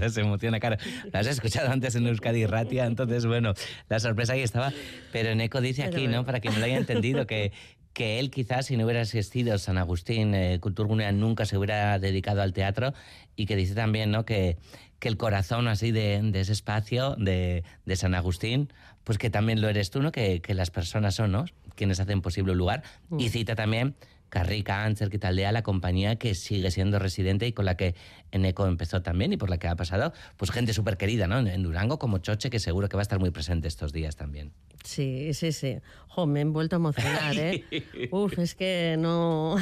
se 0.12 0.20
emociona, 0.20 0.60
claro. 0.60 0.76
Lo 1.12 1.18
has 1.18 1.26
escuchado 1.26 1.70
antes 1.70 1.94
en 1.94 2.06
Euskadi 2.06 2.46
Ratia, 2.46 2.86
entonces, 2.86 3.26
bueno, 3.26 3.54
la 3.88 3.98
sorpresa 3.98 4.34
ahí 4.34 4.42
estaba. 4.42 4.72
Pero 5.12 5.34
Neko 5.34 5.60
dice 5.60 5.84
aquí, 5.84 6.06
¿no? 6.06 6.24
Para 6.24 6.40
que 6.40 6.50
no 6.50 6.58
lo 6.58 6.64
haya 6.64 6.76
entendido, 6.76 7.26
que, 7.26 7.52
que 7.92 8.18
él 8.20 8.30
quizás 8.30 8.66
si 8.66 8.76
no 8.76 8.84
hubiera 8.84 9.02
existido 9.02 9.58
San 9.58 9.78
Agustín 9.78 10.34
eh, 10.34 10.58
Culturgunea 10.60 11.12
nunca 11.12 11.46
se 11.46 11.58
hubiera 11.58 11.98
dedicado 11.98 12.42
al 12.42 12.52
teatro 12.52 12.94
y 13.36 13.46
que 13.46 13.56
dice 13.56 13.74
también, 13.74 14.10
¿no? 14.10 14.24
Que, 14.24 14.56
que 14.98 15.08
el 15.08 15.16
corazón 15.16 15.66
así 15.66 15.90
de, 15.90 16.20
de 16.22 16.40
ese 16.40 16.52
espacio 16.52 17.16
de, 17.16 17.64
de, 17.86 17.96
San 17.96 18.14
Agustín, 18.14 18.72
pues 19.02 19.18
que 19.18 19.30
también 19.30 19.60
lo 19.60 19.68
eres 19.68 19.90
tú, 19.90 20.02
¿no? 20.02 20.12
Que, 20.12 20.40
que 20.40 20.54
las 20.54 20.70
personas 20.70 21.14
son, 21.14 21.32
¿no? 21.32 21.46
Quienes 21.80 21.98
hacen 21.98 22.20
posible 22.20 22.52
el 22.52 22.58
lugar. 22.58 22.82
Mm. 23.08 23.20
Y 23.20 23.30
cita 23.30 23.54
también 23.54 23.94
Carrica, 24.30 24.84
Anser, 24.84 25.10
Quitaldea, 25.10 25.52
la 25.52 25.62
compañía 25.62 26.16
que 26.16 26.34
sigue 26.34 26.70
siendo 26.70 26.98
residente 26.98 27.46
y 27.46 27.52
con 27.52 27.66
la 27.66 27.76
que 27.76 27.94
Eneco 28.30 28.66
empezó 28.66 29.02
también 29.02 29.32
y 29.32 29.36
por 29.36 29.50
la 29.50 29.58
que 29.58 29.68
ha 29.68 29.76
pasado, 29.76 30.12
pues 30.36 30.50
gente 30.50 30.72
súper 30.72 30.96
querida, 30.96 31.26
¿no? 31.26 31.38
En 31.38 31.62
Durango, 31.62 31.98
como 31.98 32.18
Choche, 32.18 32.48
que 32.48 32.60
seguro 32.60 32.88
que 32.88 32.96
va 32.96 33.02
a 33.02 33.02
estar 33.02 33.18
muy 33.18 33.30
presente 33.30 33.68
estos 33.68 33.92
días 33.92 34.16
también. 34.16 34.52
Sí, 34.84 35.34
sí, 35.34 35.52
sí. 35.52 35.78
Jo, 36.08 36.26
me 36.26 36.40
he 36.40 36.44
vuelto 36.44 36.76
a 36.76 36.78
emocionar, 36.78 37.36
¿eh? 37.36 37.64
Uf, 38.10 38.38
es 38.38 38.54
que 38.54 38.96
no... 38.98 39.56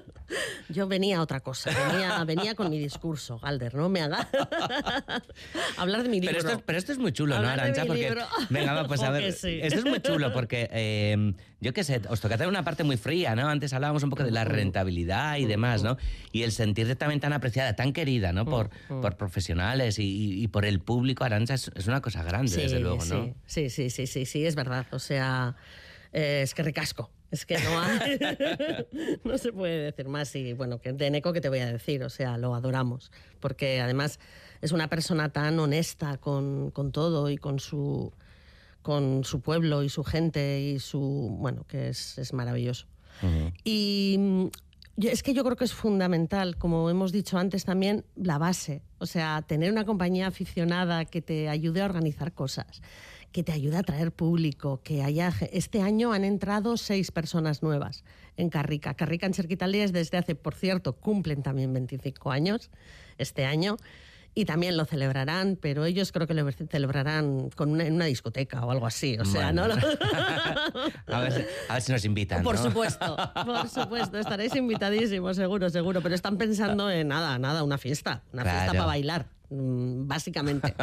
Yo 0.68 0.88
venía 0.88 1.18
a 1.18 1.22
otra 1.22 1.40
cosa, 1.40 1.70
venía, 1.92 2.24
venía 2.24 2.54
con 2.54 2.70
mi 2.70 2.78
discurso, 2.78 3.38
Galder, 3.38 3.74
no 3.74 3.88
me 3.88 4.00
haga 4.02 4.28
hablar 5.76 6.02
de 6.02 6.08
mi 6.08 6.20
libro. 6.20 6.38
Pero 6.38 6.48
esto, 6.48 6.62
pero 6.64 6.78
esto 6.78 6.92
es 6.92 6.98
muy 6.98 7.12
chulo, 7.12 7.40
¿no, 7.40 7.48
Arancha? 7.48 7.84
Porque... 7.84 8.02
Libro. 8.02 8.24
Venga, 8.50 8.86
pues 8.86 9.02
a 9.02 9.10
ver, 9.10 9.32
sí. 9.32 9.60
esto 9.62 9.80
es 9.80 9.84
muy 9.84 10.00
chulo 10.00 10.32
porque, 10.32 10.68
eh, 10.72 11.34
yo 11.60 11.72
qué 11.72 11.84
sé, 11.84 12.02
os 12.08 12.20
toca 12.20 12.34
hacer 12.34 12.48
una 12.48 12.64
parte 12.64 12.84
muy 12.84 12.96
fría, 12.96 13.34
¿no? 13.34 13.48
Antes 13.48 13.72
hablábamos 13.72 14.02
un 14.02 14.10
poco 14.10 14.24
de 14.24 14.30
la 14.30 14.44
rentabilidad 14.44 15.36
y 15.38 15.46
demás, 15.46 15.82
¿no? 15.82 15.96
Y 16.32 16.42
el 16.42 16.52
sentirte 16.52 16.96
también 16.96 17.20
tan 17.20 17.32
apreciada, 17.32 17.74
tan 17.74 17.92
querida, 17.92 18.32
¿no? 18.32 18.44
Por, 18.44 18.70
por 18.88 19.16
profesionales 19.16 19.98
y, 19.98 20.42
y, 20.42 20.48
por 20.48 20.64
el 20.66 20.80
público, 20.80 21.24
Arancha, 21.24 21.54
es, 21.54 21.70
es 21.74 21.86
una 21.86 22.02
cosa 22.02 22.22
grande, 22.22 22.52
sí, 22.52 22.60
desde 22.60 22.80
luego, 22.80 23.04
¿no? 23.06 23.34
Sí, 23.46 23.70
sí, 23.70 23.90
sí, 23.90 24.06
sí, 24.06 24.26
sí, 24.26 24.44
es 24.44 24.54
verdad. 24.54 24.86
O 24.92 24.98
sea, 24.98 25.56
eh, 26.12 26.40
es 26.42 26.54
que 26.54 26.62
ricasco. 26.62 27.10
Es 27.30 27.44
que 27.44 27.58
no 27.58 27.80
hay, 27.80 28.18
no 29.24 29.36
se 29.38 29.52
puede 29.52 29.84
decir 29.84 30.08
más. 30.08 30.34
Y 30.36 30.52
bueno, 30.52 30.80
que 30.80 30.92
de 30.92 31.10
Neko, 31.10 31.32
¿qué 31.32 31.40
te 31.40 31.48
voy 31.48 31.58
a 31.58 31.72
decir? 31.72 32.02
O 32.04 32.10
sea, 32.10 32.38
lo 32.38 32.54
adoramos. 32.54 33.10
Porque 33.40 33.80
además 33.80 34.20
es 34.60 34.72
una 34.72 34.88
persona 34.88 35.30
tan 35.30 35.58
honesta 35.58 36.18
con, 36.18 36.70
con 36.70 36.92
todo 36.92 37.28
y 37.30 37.36
con 37.36 37.58
su, 37.58 38.12
con 38.86 39.24
su 39.24 39.40
pueblo 39.40 39.82
y 39.82 39.88
su 39.88 40.04
gente 40.04 40.60
y 40.60 40.78
su. 40.78 41.00
Bueno, 41.40 41.64
que 41.66 41.88
es, 41.88 42.18
es 42.18 42.32
maravilloso. 42.32 42.86
Uh 43.20 43.26
-huh. 43.26 43.52
Y 43.64 44.48
es 44.96 45.24
que 45.24 45.34
yo 45.34 45.42
creo 45.42 45.56
que 45.56 45.64
es 45.64 45.72
fundamental, 45.72 46.56
como 46.56 46.88
hemos 46.88 47.10
dicho 47.10 47.36
antes 47.36 47.64
también, 47.64 48.04
la 48.14 48.38
base. 48.38 48.82
O 48.98 49.06
sea, 49.06 49.42
tener 49.42 49.72
una 49.72 49.84
compañía 49.84 50.28
aficionada 50.28 51.04
que 51.04 51.20
te 51.20 51.48
ayude 51.48 51.82
a 51.82 51.86
organizar 51.86 52.32
cosas 52.32 52.80
que 53.32 53.42
te 53.42 53.52
ayude 53.52 53.76
a 53.76 53.82
traer 53.82 54.12
público, 54.12 54.80
que 54.82 55.02
haya... 55.02 55.30
Este 55.52 55.82
año 55.82 56.12
han 56.14 56.24
entrado 56.24 56.78
seis 56.78 57.10
personas 57.10 57.62
nuevas 57.62 58.02
en 58.38 58.48
Carrica. 58.48 58.94
Carrica 58.94 59.26
en 59.26 59.34
Cerquitaldea 59.34 59.88
desde 59.88 60.16
hace, 60.16 60.34
por 60.36 60.54
cierto, 60.54 60.94
cumplen 60.94 61.42
también 61.42 61.70
25 61.74 62.30
años 62.30 62.70
este 63.18 63.44
año 63.44 63.76
y 64.38 64.44
también 64.44 64.76
lo 64.76 64.84
celebrarán, 64.84 65.56
pero 65.58 65.86
ellos 65.86 66.12
creo 66.12 66.26
que 66.26 66.34
lo 66.34 66.46
celebrarán 66.52 67.48
con 67.56 67.70
una, 67.70 67.86
en 67.86 67.94
una 67.94 68.04
discoteca 68.04 68.66
o 68.66 68.70
algo 68.70 68.86
así. 68.86 69.16
O 69.18 69.24
sea, 69.24 69.50
bueno. 69.50 69.66
¿no? 69.66 69.74
a, 71.14 71.20
ver 71.20 71.32
si, 71.32 71.40
a, 71.70 71.72
ver 71.72 71.82
si, 71.82 71.92
nos 71.92 72.04
invitan. 72.04 72.42
Por 72.42 72.56
¿no? 72.56 72.62
supuesto, 72.62 73.16
por 73.46 73.66
supuesto. 73.70 74.18
Estaréis 74.18 74.54
invitadísimos, 74.54 75.36
seguro, 75.36 75.70
seguro. 75.70 76.02
Pero 76.02 76.14
están 76.14 76.36
pensando 76.36 76.90
en 76.90 77.08
nada, 77.08 77.38
nada, 77.38 77.62
una 77.62 77.78
fiesta. 77.78 78.24
Una 78.34 78.42
Claro. 78.42 78.58
fiesta 78.58 78.72
para 78.74 78.84
bailar, 78.84 79.26
mm, 79.48 80.06
básicamente. 80.06 80.74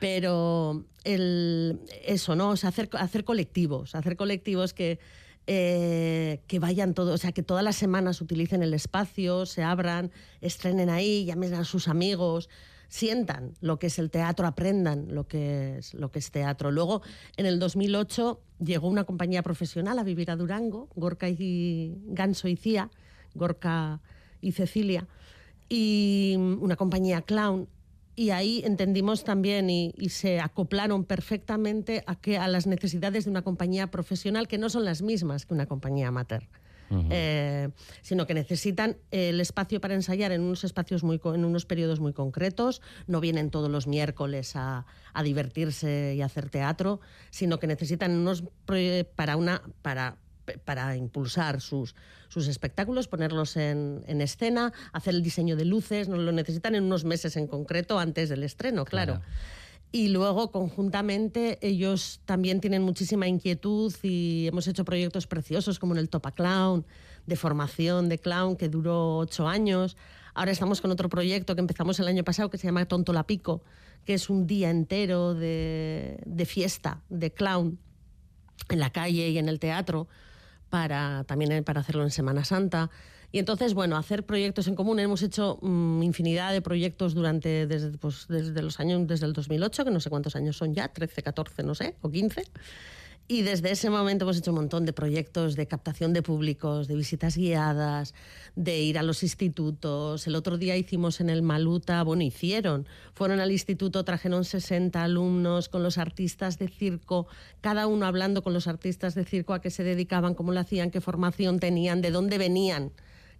Pero 0.00 0.84
el, 1.04 1.78
eso, 2.04 2.34
¿no? 2.34 2.48
O 2.48 2.56
sea, 2.56 2.70
hacer, 2.70 2.90
hacer 2.94 3.22
colectivos, 3.22 3.94
hacer 3.94 4.16
colectivos 4.16 4.74
que, 4.74 4.98
eh, 5.46 6.40
que 6.48 6.58
vayan 6.58 6.94
todos, 6.94 7.14
o 7.14 7.18
sea, 7.18 7.30
que 7.30 7.44
todas 7.44 7.62
las 7.62 7.76
semanas 7.76 8.20
utilicen 8.20 8.64
el 8.64 8.74
espacio, 8.74 9.46
se 9.46 9.62
abran, 9.62 10.10
estrenen 10.40 10.90
ahí, 10.90 11.24
llamen 11.24 11.54
a 11.54 11.62
sus 11.62 11.86
amigos, 11.86 12.48
sientan 12.90 13.54
lo 13.60 13.78
que 13.78 13.86
es 13.86 13.98
el 13.98 14.10
teatro, 14.10 14.46
aprendan 14.46 15.14
lo 15.14 15.26
que 15.26 15.78
es, 15.78 15.94
lo 15.94 16.10
que 16.10 16.18
es 16.18 16.30
teatro. 16.30 16.70
Luego, 16.70 17.02
en 17.36 17.46
el 17.46 17.58
2008, 17.58 18.40
llegó 18.58 18.88
una 18.88 19.04
compañía 19.04 19.42
profesional 19.42 19.98
a 19.98 20.02
vivir 20.02 20.30
a 20.30 20.36
Durango, 20.36 20.88
Gorka 20.96 21.28
y 21.28 21.96
Ganso 22.08 22.48
y 22.48 22.56
Cía, 22.56 22.90
Gorka 23.34 24.00
y 24.42 24.52
Cecilia, 24.52 25.06
y 25.68 26.34
una 26.36 26.76
compañía 26.76 27.22
clown 27.22 27.68
y 28.16 28.30
ahí 28.30 28.60
entendimos 28.66 29.24
también 29.24 29.70
y, 29.70 29.94
y, 29.96 30.10
se 30.10 30.40
acoplaron 30.40 31.04
perfectamente 31.04 32.02
a, 32.06 32.16
que, 32.16 32.36
a 32.36 32.48
las 32.48 32.66
necesidades 32.66 33.24
de 33.24 33.30
una 33.30 33.42
compañía 33.42 33.90
profesional 33.90 34.48
que 34.48 34.58
no 34.58 34.68
son 34.68 34.84
las 34.84 35.00
mismas 35.00 35.46
que 35.46 35.54
una 35.54 35.66
compañía 35.66 36.08
amateur. 36.08 36.42
Uh 36.90 36.96
-huh. 36.96 37.08
eh, 37.10 37.68
sino 38.02 38.26
que 38.26 38.34
necesitan 38.34 38.96
el 39.12 39.40
espacio 39.40 39.80
para 39.80 39.94
ensayar 39.94 40.32
en 40.32 40.40
unos 40.40 40.64
espacios 40.64 41.04
muy 41.04 41.20
en 41.24 41.44
unos 41.44 41.64
periodos 41.64 42.00
muy 42.00 42.12
concretos 42.12 42.82
no 43.06 43.20
vienen 43.20 43.50
todos 43.50 43.70
los 43.70 43.86
miércoles 43.86 44.56
a, 44.56 44.86
a 45.14 45.22
divertirse 45.22 46.14
y 46.16 46.22
a 46.22 46.24
hacer 46.26 46.50
teatro 46.50 47.00
sino 47.30 47.60
que 47.60 47.68
necesitan 47.68 48.10
unos 48.10 48.42
para 49.14 49.36
una 49.36 49.62
para 49.82 50.16
para 50.64 50.96
impulsar 50.96 51.60
sus, 51.60 51.94
sus 52.28 52.48
espectáculos, 52.48 53.08
ponerlos 53.08 53.56
en, 53.56 54.02
en, 54.06 54.20
escena, 54.20 54.72
hacer 54.92 55.14
el 55.14 55.22
diseño 55.22 55.56
de 55.56 55.64
luces, 55.64 56.08
nos 56.08 56.18
lo 56.18 56.32
necesitan 56.32 56.74
en 56.74 56.84
unos 56.84 57.04
meses 57.04 57.36
en 57.36 57.46
concreto 57.46 57.98
antes 57.98 58.28
del 58.28 58.42
estreno, 58.42 58.84
claro. 58.84 59.20
claro. 59.20 59.30
Y 59.92 60.08
luego, 60.08 60.52
conjuntamente, 60.52 61.58
ellos 61.62 62.20
también 62.24 62.60
tienen 62.60 62.82
muchísima 62.82 63.26
inquietud 63.26 63.92
y 64.02 64.46
hemos 64.46 64.68
hecho 64.68 64.84
proyectos 64.84 65.26
preciosos 65.26 65.80
como 65.80 65.94
en 65.94 65.98
el 65.98 66.08
Topa 66.08 66.30
Clown, 66.32 66.86
de 67.26 67.36
formación 67.36 68.08
de 68.08 68.18
clown, 68.18 68.56
que 68.56 68.68
duró 68.68 69.18
ocho 69.18 69.48
años. 69.48 69.96
Ahora 70.32 70.52
estamos 70.52 70.80
con 70.80 70.92
otro 70.92 71.08
proyecto 71.08 71.56
que 71.56 71.60
empezamos 71.60 71.98
el 71.98 72.06
año 72.06 72.22
pasado 72.22 72.50
que 72.50 72.58
se 72.58 72.68
llama 72.68 72.86
Tonto 72.86 73.12
la 73.12 73.26
Pico, 73.26 73.62
que 74.04 74.14
es 74.14 74.30
un 74.30 74.46
día 74.46 74.70
entero 74.70 75.34
de, 75.34 76.20
de 76.24 76.46
fiesta, 76.46 77.02
de 77.08 77.32
clown, 77.32 77.78
en 78.68 78.78
la 78.78 78.90
calle 78.90 79.28
y 79.28 79.38
en 79.38 79.48
el 79.48 79.58
teatro 79.58 80.06
para 80.70 81.24
también 81.24 81.64
para 81.64 81.80
hacerlo 81.80 82.04
en 82.04 82.10
Semana 82.10 82.44
Santa. 82.44 82.90
Y 83.32 83.38
entonces, 83.38 83.74
bueno, 83.74 83.96
hacer 83.96 84.24
proyectos 84.24 84.66
en 84.66 84.74
común. 84.74 84.98
Hemos 84.98 85.22
hecho 85.22 85.58
mmm, 85.62 86.02
infinidad 86.02 86.52
de 86.52 86.62
proyectos 86.62 87.14
durante, 87.14 87.66
desde, 87.66 87.96
pues, 87.96 88.26
desde 88.28 88.60
los 88.62 88.80
años, 88.80 89.06
desde 89.06 89.26
el 89.26 89.32
2008, 89.32 89.84
que 89.84 89.90
no 89.90 90.00
sé 90.00 90.10
cuántos 90.10 90.34
años 90.34 90.56
son 90.56 90.74
ya, 90.74 90.88
13, 90.88 91.22
14, 91.22 91.62
no 91.62 91.74
sé, 91.74 91.94
o 92.00 92.10
15. 92.10 92.44
Y 93.28 93.42
desde 93.42 93.70
ese 93.70 93.90
momento 93.90 94.24
hemos 94.24 94.38
hecho 94.38 94.50
un 94.50 94.56
montón 94.56 94.84
de 94.84 94.92
proyectos 94.92 95.54
de 95.54 95.68
captación 95.68 96.12
de 96.12 96.20
públicos, 96.20 96.88
de 96.88 96.96
visitas 96.96 97.36
guiadas, 97.36 98.12
de 98.56 98.80
ir 98.80 98.98
a 98.98 99.04
los 99.04 99.22
institutos. 99.22 100.26
El 100.26 100.34
otro 100.34 100.58
día 100.58 100.76
hicimos 100.76 101.20
en 101.20 101.30
el 101.30 101.40
Maluta, 101.40 102.02
bueno, 102.02 102.24
hicieron, 102.24 102.88
fueron 103.14 103.38
al 103.38 103.52
instituto, 103.52 104.04
trajeron 104.04 104.44
60 104.44 105.00
alumnos 105.04 105.68
con 105.68 105.84
los 105.84 105.96
artistas 105.96 106.58
de 106.58 106.66
circo, 106.66 107.28
cada 107.60 107.86
uno 107.86 108.06
hablando 108.06 108.42
con 108.42 108.52
los 108.52 108.66
artistas 108.66 109.14
de 109.14 109.24
circo 109.24 109.54
a 109.54 109.60
qué 109.60 109.70
se 109.70 109.84
dedicaban, 109.84 110.34
cómo 110.34 110.50
lo 110.50 110.58
hacían, 110.58 110.90
qué 110.90 111.00
formación 111.00 111.60
tenían, 111.60 112.00
de 112.00 112.10
dónde 112.10 112.36
venían 112.36 112.90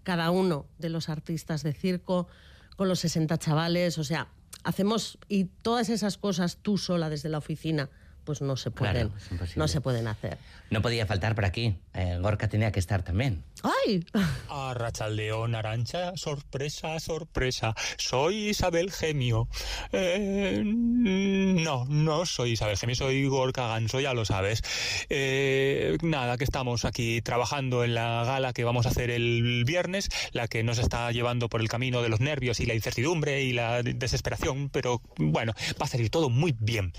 cada 0.02 0.30
uno 0.30 0.66
de 0.78 0.90
los 0.90 1.08
artistas 1.08 1.62
de 1.62 1.72
circo, 1.72 2.28
con 2.76 2.88
los 2.88 3.00
60 3.00 3.38
chavales. 3.38 3.98
O 3.98 4.04
sea, 4.04 4.28
hacemos, 4.64 5.18
y 5.28 5.44
todas 5.44 5.88
esas 5.88 6.18
cosas 6.18 6.58
tú 6.62 6.78
sola 6.78 7.10
desde 7.10 7.28
la 7.28 7.38
oficina 7.38 7.90
pues 8.24 8.40
no 8.40 8.56
se 8.56 8.70
pueden, 8.70 9.08
claro, 9.08 9.46
no 9.56 9.68
se 9.68 9.80
pueden 9.80 10.06
hacer. 10.06 10.38
No 10.70 10.82
podía 10.82 11.04
faltar 11.04 11.34
por 11.34 11.44
aquí. 11.44 11.76
Eh, 11.94 12.18
Gorka 12.20 12.48
tenía 12.48 12.70
que 12.70 12.78
estar 12.78 13.02
también. 13.02 13.42
¡Ay! 13.62 14.04
A 14.48 14.72
Rachaldeón, 14.74 15.54
Arancha, 15.54 16.16
sorpresa, 16.16 16.98
sorpresa. 17.00 17.74
Soy 17.98 18.50
Isabel 18.50 18.92
Gemio. 18.92 19.48
Eh, 19.92 20.62
no, 20.64 21.84
no 21.86 22.24
soy 22.26 22.52
Isabel 22.52 22.76
Gemio, 22.76 22.94
soy 22.94 23.26
Gorka 23.26 23.66
Ganso, 23.66 24.00
ya 24.00 24.14
lo 24.14 24.24
sabes. 24.24 24.62
Eh, 25.08 25.98
nada, 26.02 26.38
que 26.38 26.44
estamos 26.44 26.84
aquí 26.84 27.20
trabajando 27.20 27.82
en 27.82 27.94
la 27.94 28.24
gala 28.24 28.52
que 28.52 28.64
vamos 28.64 28.86
a 28.86 28.90
hacer 28.90 29.10
el 29.10 29.64
viernes, 29.64 30.08
la 30.32 30.46
que 30.46 30.62
nos 30.62 30.78
está 30.78 31.10
llevando 31.12 31.48
por 31.48 31.60
el 31.60 31.68
camino 31.68 32.02
de 32.02 32.08
los 32.08 32.20
nervios 32.20 32.60
y 32.60 32.66
la 32.66 32.74
incertidumbre 32.74 33.42
y 33.42 33.52
la 33.52 33.82
desesperación, 33.82 34.68
pero 34.70 35.02
bueno, 35.16 35.52
va 35.80 35.86
a 35.86 35.88
salir 35.88 36.10
todo 36.10 36.30
muy 36.30 36.54
bien. 36.58 36.92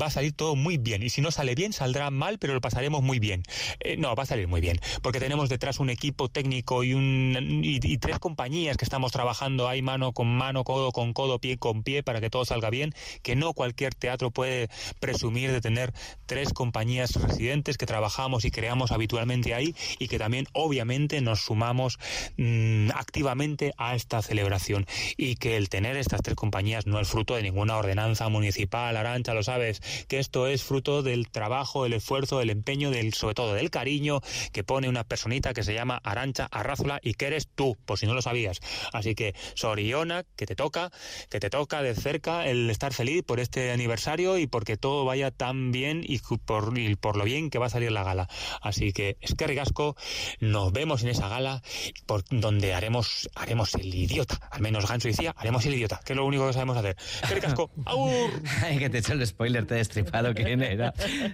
Va 0.00 0.06
a 0.06 0.10
salir 0.10 0.32
todo 0.32 0.54
muy 0.56 0.65
muy 0.66 0.78
bien. 0.78 1.04
Y 1.04 1.10
si 1.10 1.20
no 1.20 1.30
sale 1.30 1.54
bien, 1.54 1.72
saldrá 1.72 2.10
mal, 2.10 2.40
pero 2.40 2.52
lo 2.52 2.60
pasaremos 2.60 3.00
muy 3.00 3.20
bien. 3.20 3.44
Eh, 3.78 3.96
no, 3.96 4.16
va 4.16 4.24
a 4.24 4.26
salir 4.26 4.48
muy 4.48 4.60
bien, 4.60 4.80
porque 5.00 5.20
tenemos 5.20 5.48
detrás 5.48 5.78
un 5.78 5.90
equipo 5.90 6.28
técnico 6.28 6.82
y, 6.82 6.92
un, 6.92 7.60
y, 7.62 7.98
tres 7.98 8.18
compañías 8.18 8.76
que 8.76 8.84
estamos 8.84 9.12
trabajando 9.12 9.68
ahí 9.68 9.80
mano 9.80 10.10
con 10.10 10.26
mano, 10.26 10.64
codo 10.64 10.90
con 10.90 11.12
codo, 11.12 11.38
pie 11.38 11.56
con 11.56 11.84
pie, 11.84 12.02
para 12.02 12.20
que 12.20 12.30
todo 12.30 12.44
salga 12.44 12.68
bien, 12.68 12.92
que 13.22 13.36
no 13.36 13.52
cualquier 13.52 13.94
teatro 13.94 14.32
puede 14.32 14.68
presumir 14.98 15.52
de 15.52 15.60
tener 15.60 15.92
tres 16.26 16.52
compañías 16.52 17.12
residentes 17.14 17.78
que 17.78 17.86
trabajamos 17.86 18.44
y 18.44 18.50
creamos 18.50 18.90
habitualmente 18.90 19.54
ahí 19.54 19.72
y 20.00 20.08
que 20.08 20.18
también 20.18 20.48
obviamente 20.52 21.20
nos 21.20 21.42
sumamos 21.42 22.00
mm, 22.38 22.90
activamente 22.92 23.72
a 23.76 23.94
esta 23.94 24.20
celebración 24.20 24.84
y 25.16 25.36
que 25.36 25.56
el 25.56 25.68
tener 25.68 25.96
estas 25.96 26.22
tres 26.22 26.34
compañías 26.34 26.88
no 26.88 26.98
es 26.98 27.06
fruto 27.08 27.36
de 27.36 27.42
ninguna 27.44 27.76
ordenanza 27.76 28.28
municipal, 28.28 28.96
Arancha, 28.96 29.32
lo 29.32 29.44
sabes, 29.44 29.80
que 30.08 30.18
esto 30.18 30.48
es 30.48 30.55
fruto 30.62 31.02
del 31.02 31.30
trabajo, 31.30 31.84
del 31.84 31.94
esfuerzo, 31.94 32.38
del 32.38 32.50
empeño, 32.50 32.90
del 32.90 33.14
sobre 33.14 33.34
todo 33.34 33.54
del 33.54 33.70
cariño 33.70 34.20
que 34.52 34.64
pone 34.64 34.88
una 34.88 35.04
personita 35.04 35.54
que 35.54 35.62
se 35.62 35.74
llama 35.74 36.00
Arancha 36.04 36.48
Arrázula 36.50 37.00
y 37.02 37.14
que 37.14 37.26
eres 37.26 37.48
tú, 37.54 37.76
por 37.84 37.98
si 37.98 38.06
no 38.06 38.14
lo 38.14 38.22
sabías. 38.22 38.60
Así 38.92 39.14
que 39.14 39.34
Soriona, 39.54 40.24
que 40.36 40.46
te 40.46 40.54
toca, 40.54 40.90
que 41.30 41.40
te 41.40 41.50
toca 41.50 41.82
de 41.82 41.94
cerca 41.94 42.46
el 42.46 42.70
estar 42.70 42.92
feliz 42.92 43.22
por 43.24 43.40
este 43.40 43.72
aniversario 43.72 44.38
y 44.38 44.46
porque 44.46 44.76
todo 44.76 45.04
vaya 45.04 45.30
tan 45.30 45.72
bien 45.72 46.02
y 46.06 46.18
por, 46.18 46.72
por 46.98 47.16
lo 47.16 47.24
bien 47.24 47.50
que 47.50 47.58
va 47.58 47.66
a 47.66 47.70
salir 47.70 47.92
la 47.92 48.04
gala. 48.04 48.28
Así 48.60 48.92
que 48.92 49.16
es 49.20 49.34
que 49.34 49.46
rigasco, 49.46 49.96
nos 50.40 50.72
vemos 50.72 51.02
en 51.02 51.08
esa 51.08 51.28
gala 51.28 51.62
por 52.06 52.24
donde 52.30 52.74
haremos 52.74 53.28
haremos 53.34 53.74
el 53.74 53.94
idiota, 53.94 54.38
al 54.50 54.60
menos 54.60 54.88
Ganso 54.88 55.08
decía, 55.08 55.34
haremos 55.36 55.64
el 55.66 55.74
idiota, 55.74 56.00
que 56.04 56.12
es 56.12 56.16
lo 56.16 56.24
único 56.24 56.46
que 56.46 56.52
sabemos 56.52 56.76
hacer. 56.76 56.96
¡Qué 57.28 57.34
ricasco! 57.34 57.70
¡Aur! 57.84 58.30
Ay, 58.62 58.78
que 58.78 58.90
te 58.90 58.98
he 58.98 59.00
hecho 59.00 59.12
el 59.12 59.26
spoiler, 59.26 59.66
te 59.66 59.74
he 59.74 59.78
destripado 59.78 60.34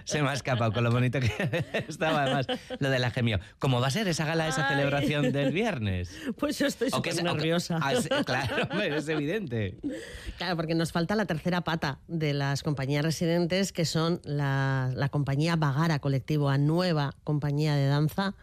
Se 0.05 0.21
me 0.21 0.29
ha 0.29 0.33
escapado 0.33 0.71
con 0.71 0.83
lo 0.83 0.91
bonito 0.91 1.19
que 1.19 1.31
estaba 1.87 2.23
además 2.23 2.47
lo 2.79 2.89
de 2.89 2.99
la 2.99 3.11
gemio. 3.11 3.39
¿Cómo 3.59 3.81
va 3.81 3.87
a 3.87 3.91
ser 3.91 4.07
esa 4.07 4.25
gala, 4.25 4.47
esa 4.47 4.67
celebración 4.67 5.31
del 5.31 5.51
viernes? 5.51 6.15
Pues 6.37 6.59
yo 6.59 6.67
estoy 6.67 6.89
súper 6.89 7.23
nerviosa. 7.23 7.79
Ah, 7.81 7.93
claro, 8.25 8.81
es 8.81 9.07
evidente. 9.07 9.77
Claro, 10.37 10.55
porque 10.55 10.75
nos 10.75 10.91
falta 10.91 11.15
la 11.15 11.25
tercera 11.25 11.61
pata 11.61 11.99
de 12.07 12.33
las 12.33 12.63
compañías 12.63 13.03
residentes, 13.03 13.71
que 13.71 13.85
son 13.85 14.21
la, 14.23 14.91
la 14.95 15.09
compañía 15.09 15.55
Bagara 15.55 15.99
Colectivo, 15.99 16.49
a 16.49 16.57
nueva 16.57 17.13
compañía 17.23 17.75
de 17.75 17.87
danza 17.87 18.35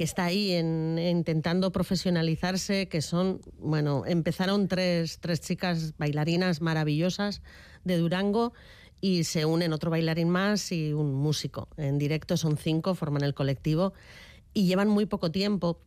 que 0.00 0.04
está 0.04 0.24
ahí 0.24 0.52
en, 0.52 0.98
intentando 0.98 1.72
profesionalizarse, 1.72 2.88
que 2.88 3.02
son, 3.02 3.42
bueno, 3.58 4.04
empezaron 4.06 4.66
tres, 4.66 5.18
tres 5.20 5.42
chicas 5.42 5.92
bailarinas 5.98 6.62
maravillosas 6.62 7.42
de 7.84 7.98
Durango 7.98 8.54
y 9.00 9.24
se 9.24 9.44
unen 9.44 9.72
otro 9.72 9.90
bailarín 9.90 10.28
más 10.28 10.72
y 10.72 10.92
un 10.92 11.14
músico. 11.14 11.68
En 11.76 11.98
directo 11.98 12.36
son 12.36 12.56
cinco, 12.56 12.94
forman 12.94 13.22
el 13.24 13.34
colectivo 13.34 13.92
y 14.52 14.66
llevan 14.66 14.88
muy 14.88 15.06
poco 15.06 15.30
tiempo. 15.30 15.80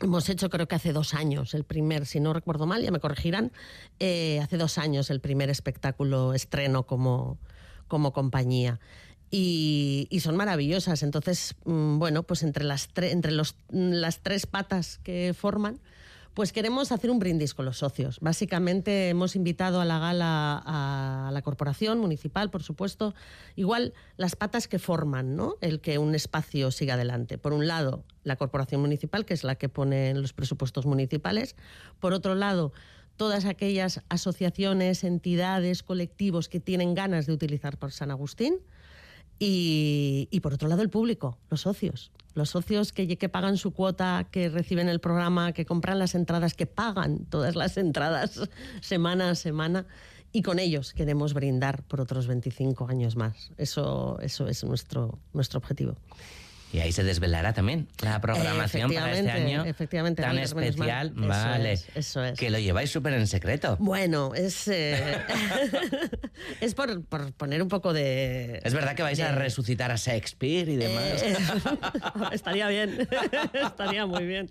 Hemos 0.00 0.28
hecho 0.28 0.48
creo 0.48 0.66
que 0.66 0.76
hace 0.76 0.92
dos 0.92 1.12
años 1.14 1.52
el 1.54 1.64
primer, 1.64 2.06
si 2.06 2.20
no 2.20 2.32
recuerdo 2.32 2.66
mal, 2.66 2.82
ya 2.82 2.90
me 2.90 3.00
corregirán, 3.00 3.52
eh, 3.98 4.40
hace 4.42 4.56
dos 4.56 4.78
años 4.78 5.10
el 5.10 5.20
primer 5.20 5.50
espectáculo 5.50 6.32
estreno 6.32 6.86
como, 6.86 7.38
como 7.88 8.12
compañía. 8.12 8.80
Y, 9.32 10.08
son 10.22 10.36
maravillosas. 10.36 11.02
Entonces, 11.04 11.54
mm, 11.64 11.98
bueno, 11.98 12.24
pues 12.24 12.42
entre 12.42 12.64
las, 12.64 12.88
entre 12.96 13.30
los, 13.30 13.54
las 13.68 14.20
tres 14.20 14.46
patas 14.46 14.98
que 15.04 15.34
forman, 15.38 15.80
pues 16.34 16.52
queremos 16.52 16.92
hacer 16.92 17.10
un 17.10 17.18
brindis 17.18 17.54
con 17.54 17.64
los 17.64 17.78
socios. 17.78 18.18
Básicamente 18.20 19.08
hemos 19.08 19.34
invitado 19.34 19.80
a 19.80 19.84
la 19.84 19.98
gala 19.98 20.62
a 20.64 21.30
la 21.32 21.42
corporación 21.42 21.98
municipal, 21.98 22.50
por 22.50 22.62
supuesto, 22.62 23.14
igual 23.56 23.94
las 24.16 24.36
patas 24.36 24.68
que 24.68 24.78
forman, 24.78 25.34
¿no? 25.34 25.56
El 25.60 25.80
que 25.80 25.98
un 25.98 26.14
espacio 26.14 26.70
siga 26.70 26.94
adelante. 26.94 27.36
Por 27.36 27.52
un 27.52 27.66
lado, 27.66 28.04
la 28.22 28.36
corporación 28.36 28.80
municipal, 28.80 29.24
que 29.24 29.34
es 29.34 29.44
la 29.44 29.56
que 29.56 29.68
pone 29.68 30.14
los 30.14 30.32
presupuestos 30.32 30.86
municipales. 30.86 31.56
Por 31.98 32.12
otro 32.12 32.34
lado, 32.34 32.72
todas 33.16 33.44
aquellas 33.44 34.02
asociaciones, 34.08 35.04
entidades, 35.04 35.82
colectivos 35.82 36.48
que 36.48 36.60
tienen 36.60 36.94
ganas 36.94 37.26
de 37.26 37.32
utilizar 37.32 37.76
por 37.76 37.92
San 37.92 38.10
Agustín. 38.10 38.58
Y, 39.42 40.28
y, 40.30 40.40
por 40.40 40.52
otro 40.52 40.68
lado 40.68 40.82
el 40.82 40.90
público, 40.90 41.38
los 41.48 41.62
socios. 41.62 42.12
Los 42.34 42.50
socios 42.50 42.92
que, 42.92 43.18
que, 43.18 43.28
pagan 43.28 43.56
su 43.56 43.72
cuota, 43.72 44.26
que 44.30 44.48
reciben 44.48 44.88
el 44.88 45.00
programa, 45.00 45.52
que 45.52 45.66
compran 45.66 45.98
las 45.98 46.14
entradas, 46.14 46.54
que 46.54 46.66
pagan 46.66 47.24
todas 47.26 47.56
las 47.56 47.76
entradas 47.76 48.40
semana 48.80 49.30
a 49.30 49.34
semana. 49.34 49.86
Y 50.32 50.42
con 50.42 50.60
ellos 50.60 50.92
queremos 50.92 51.34
brindar 51.34 51.82
por 51.82 52.00
otros 52.00 52.28
25 52.28 52.86
años 52.88 53.16
más. 53.16 53.50
Eso, 53.56 54.18
eso 54.20 54.46
es 54.46 54.62
nuestro, 54.62 55.18
nuestro 55.32 55.58
objetivo. 55.58 55.96
Y 56.72 56.78
ahí 56.78 56.92
se 56.92 57.02
desvelará 57.02 57.52
también 57.52 57.88
la 58.02 58.20
programación 58.20 58.92
para 58.92 59.12
este 59.12 59.30
año 59.30 59.64
efectivamente, 59.64 60.22
tan 60.22 60.38
especial. 60.38 61.12
vale. 61.14 61.80
Eso 61.94 62.22
es, 62.22 62.38
Que 62.38 62.50
lo 62.50 62.58
lleváis 62.58 62.90
súper 62.90 63.14
en 63.14 63.26
secreto. 63.26 63.76
Bueno, 63.80 64.34
es, 64.34 64.68
eh, 64.68 65.16
es 66.60 66.74
por, 66.74 67.02
por, 67.04 67.32
poner 67.32 67.62
un 67.62 67.68
poco 67.68 67.92
de... 67.92 68.60
Es 68.62 68.72
verdad 68.72 68.94
que 68.94 69.02
vais 69.02 69.18
a 69.20 69.32
resucitar 69.32 69.90
a 69.90 69.96
Shakespeare 69.96 70.68
y 70.68 70.76
demás. 70.76 71.22
Eh, 71.22 71.36
estaría 72.32 72.68
bien, 72.68 73.08
estaría 73.52 74.06
muy 74.06 74.24
bien. 74.24 74.50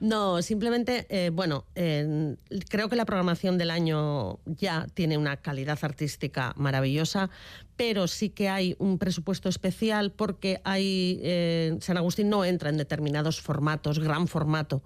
No, 0.00 0.42
simplemente, 0.42 1.06
eh, 1.08 1.30
bueno, 1.32 1.64
creo 1.74 2.88
que 2.88 2.96
la 2.96 3.04
programación 3.04 3.56
del 3.56 3.70
año 3.70 4.38
ya 4.44 4.86
tiene 4.92 5.16
una 5.16 5.38
calidad 5.38 5.78
artística 5.82 6.52
maravillosa, 6.56 7.30
pero 7.76 8.08
sí 8.08 8.30
que 8.30 8.48
hay 8.48 8.74
un 8.78 8.98
presupuesto 8.98 9.48
especial 9.48 10.10
porque 10.10 10.60
hay 10.64 11.20
eh, 11.22 11.76
San 11.80 11.96
Agustín 11.96 12.30
no 12.30 12.44
entra 12.44 12.70
en 12.70 12.78
determinados 12.78 13.40
formatos, 13.40 13.98
gran 13.98 14.28
formato. 14.28 14.82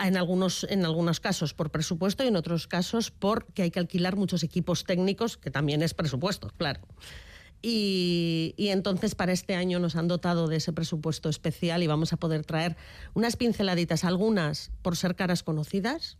En 0.00 0.16
algunos, 0.16 0.64
en 0.68 0.84
algunos 0.84 1.20
casos 1.20 1.54
por 1.54 1.70
presupuesto 1.70 2.24
y 2.24 2.28
en 2.28 2.36
otros 2.36 2.66
casos 2.66 3.10
porque 3.10 3.62
hay 3.62 3.70
que 3.70 3.80
alquilar 3.80 4.16
muchos 4.16 4.42
equipos 4.42 4.84
técnicos, 4.84 5.36
que 5.36 5.50
también 5.50 5.82
es 5.82 5.94
presupuesto, 5.94 6.50
claro. 6.56 6.80
Y, 7.60 8.54
y, 8.56 8.68
entonces 8.68 9.16
para 9.16 9.32
este 9.32 9.56
año 9.56 9.80
nos 9.80 9.96
han 9.96 10.06
dotado 10.06 10.46
de 10.46 10.56
ese 10.56 10.72
presupuesto 10.72 11.28
especial 11.28 11.82
y 11.82 11.88
vamos 11.88 12.12
a 12.12 12.16
poder 12.16 12.44
traer 12.44 12.76
unas 13.14 13.34
pinceladitas, 13.34 14.04
algunas 14.04 14.70
por 14.82 14.96
ser 14.96 15.16
caras 15.16 15.42
conocidas 15.42 16.18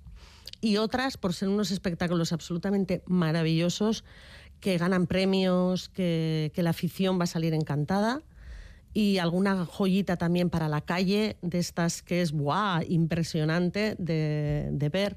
y 0.60 0.78
otras 0.78 1.16
por 1.16 1.34
ser 1.34 1.48
unos 1.48 1.70
espectáculos 1.70 2.32
absolutamente 2.32 3.02
maravillosos 3.06 4.04
que 4.60 4.78
ganan 4.78 5.06
premios, 5.06 5.88
que, 5.88 6.52
la 6.56 6.70
afición 6.70 7.18
va 7.18 7.24
a 7.24 7.26
salir 7.26 7.54
encantada 7.54 8.22
y 8.92 9.18
alguna 9.18 9.64
joyita 9.64 10.16
también 10.16 10.50
para 10.50 10.68
la 10.68 10.80
calle 10.80 11.36
de 11.42 11.58
estas 11.58 12.02
que 12.02 12.20
es 12.20 12.32
¡buah! 12.32 12.82
impresionante 12.88 13.94
de, 13.98 14.88
ver. 14.92 15.16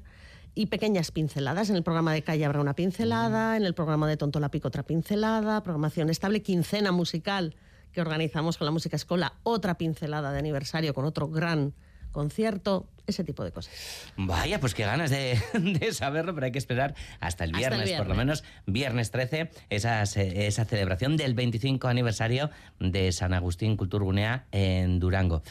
Y 0.54 0.66
pequeñas 0.66 1.10
pinceladas. 1.10 1.70
En 1.70 1.76
el 1.76 1.82
programa 1.82 2.12
de 2.12 2.22
calle 2.22 2.44
habrá 2.44 2.60
una 2.60 2.74
pincelada, 2.74 3.56
en 3.56 3.64
el 3.64 3.74
programa 3.74 4.06
de 4.06 4.18
Tonto 4.18 4.38
la 4.38 4.50
Pico 4.50 4.68
otra 4.68 4.82
pincelada, 4.82 5.62
programación 5.62 6.10
estable, 6.10 6.42
quincena 6.42 6.92
musical 6.92 7.56
que 7.92 8.00
organizamos 8.00 8.58
con 8.58 8.66
la 8.66 8.70
Música 8.70 8.96
Escola, 8.96 9.34
otra 9.42 9.76
pincelada 9.78 10.32
de 10.32 10.38
aniversario 10.38 10.94
con 10.94 11.04
otro 11.04 11.28
gran 11.28 11.74
concierto, 12.12 12.88
ese 13.06 13.24
tipo 13.24 13.42
de 13.44 13.50
cosas. 13.50 13.74
Vaya, 14.16 14.60
pues 14.60 14.74
qué 14.74 14.84
ganas 14.84 15.10
de, 15.10 15.38
saberlo, 15.92 16.34
pero 16.34 16.46
hay 16.46 16.52
que 16.52 16.58
esperar 16.58 16.94
hasta 17.20 17.44
el, 17.44 17.52
viernes, 17.52 17.92
por 17.92 18.06
lo 18.06 18.14
menos 18.14 18.44
viernes 18.66 19.10
13, 19.10 19.50
esa, 19.70 20.02
esa 20.02 20.64
celebración 20.64 21.16
del 21.16 21.34
25 21.34 21.88
aniversario 21.88 22.50
de 22.78 23.10
San 23.12 23.34
Agustín 23.34 23.76
Culturgunea 23.76 24.46
en 24.52 25.00
Durango. 25.00 25.42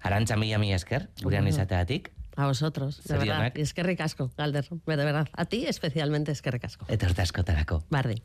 Arancha 0.00 0.36
Milla 0.36 0.58
Esker, 0.74 1.10
Gurian 1.22 1.48
Isateatik. 1.48 2.12
A 2.36 2.46
vosotros, 2.46 3.02
de 3.04 3.16
verdad. 3.16 3.52
Es 3.54 3.74
que 3.74 3.82
ricasco, 3.82 4.30
Galder, 4.36 4.68
de 4.68 4.96
verdad. 4.96 5.28
A 5.32 5.44
ti 5.44 5.66
especialmente 5.66 6.32
es 6.32 6.42
que 6.42 6.50
ricasco. 6.50 6.84
Etortasco 6.88 7.44
tarako. 7.44 7.84
Bardi. 7.90 8.22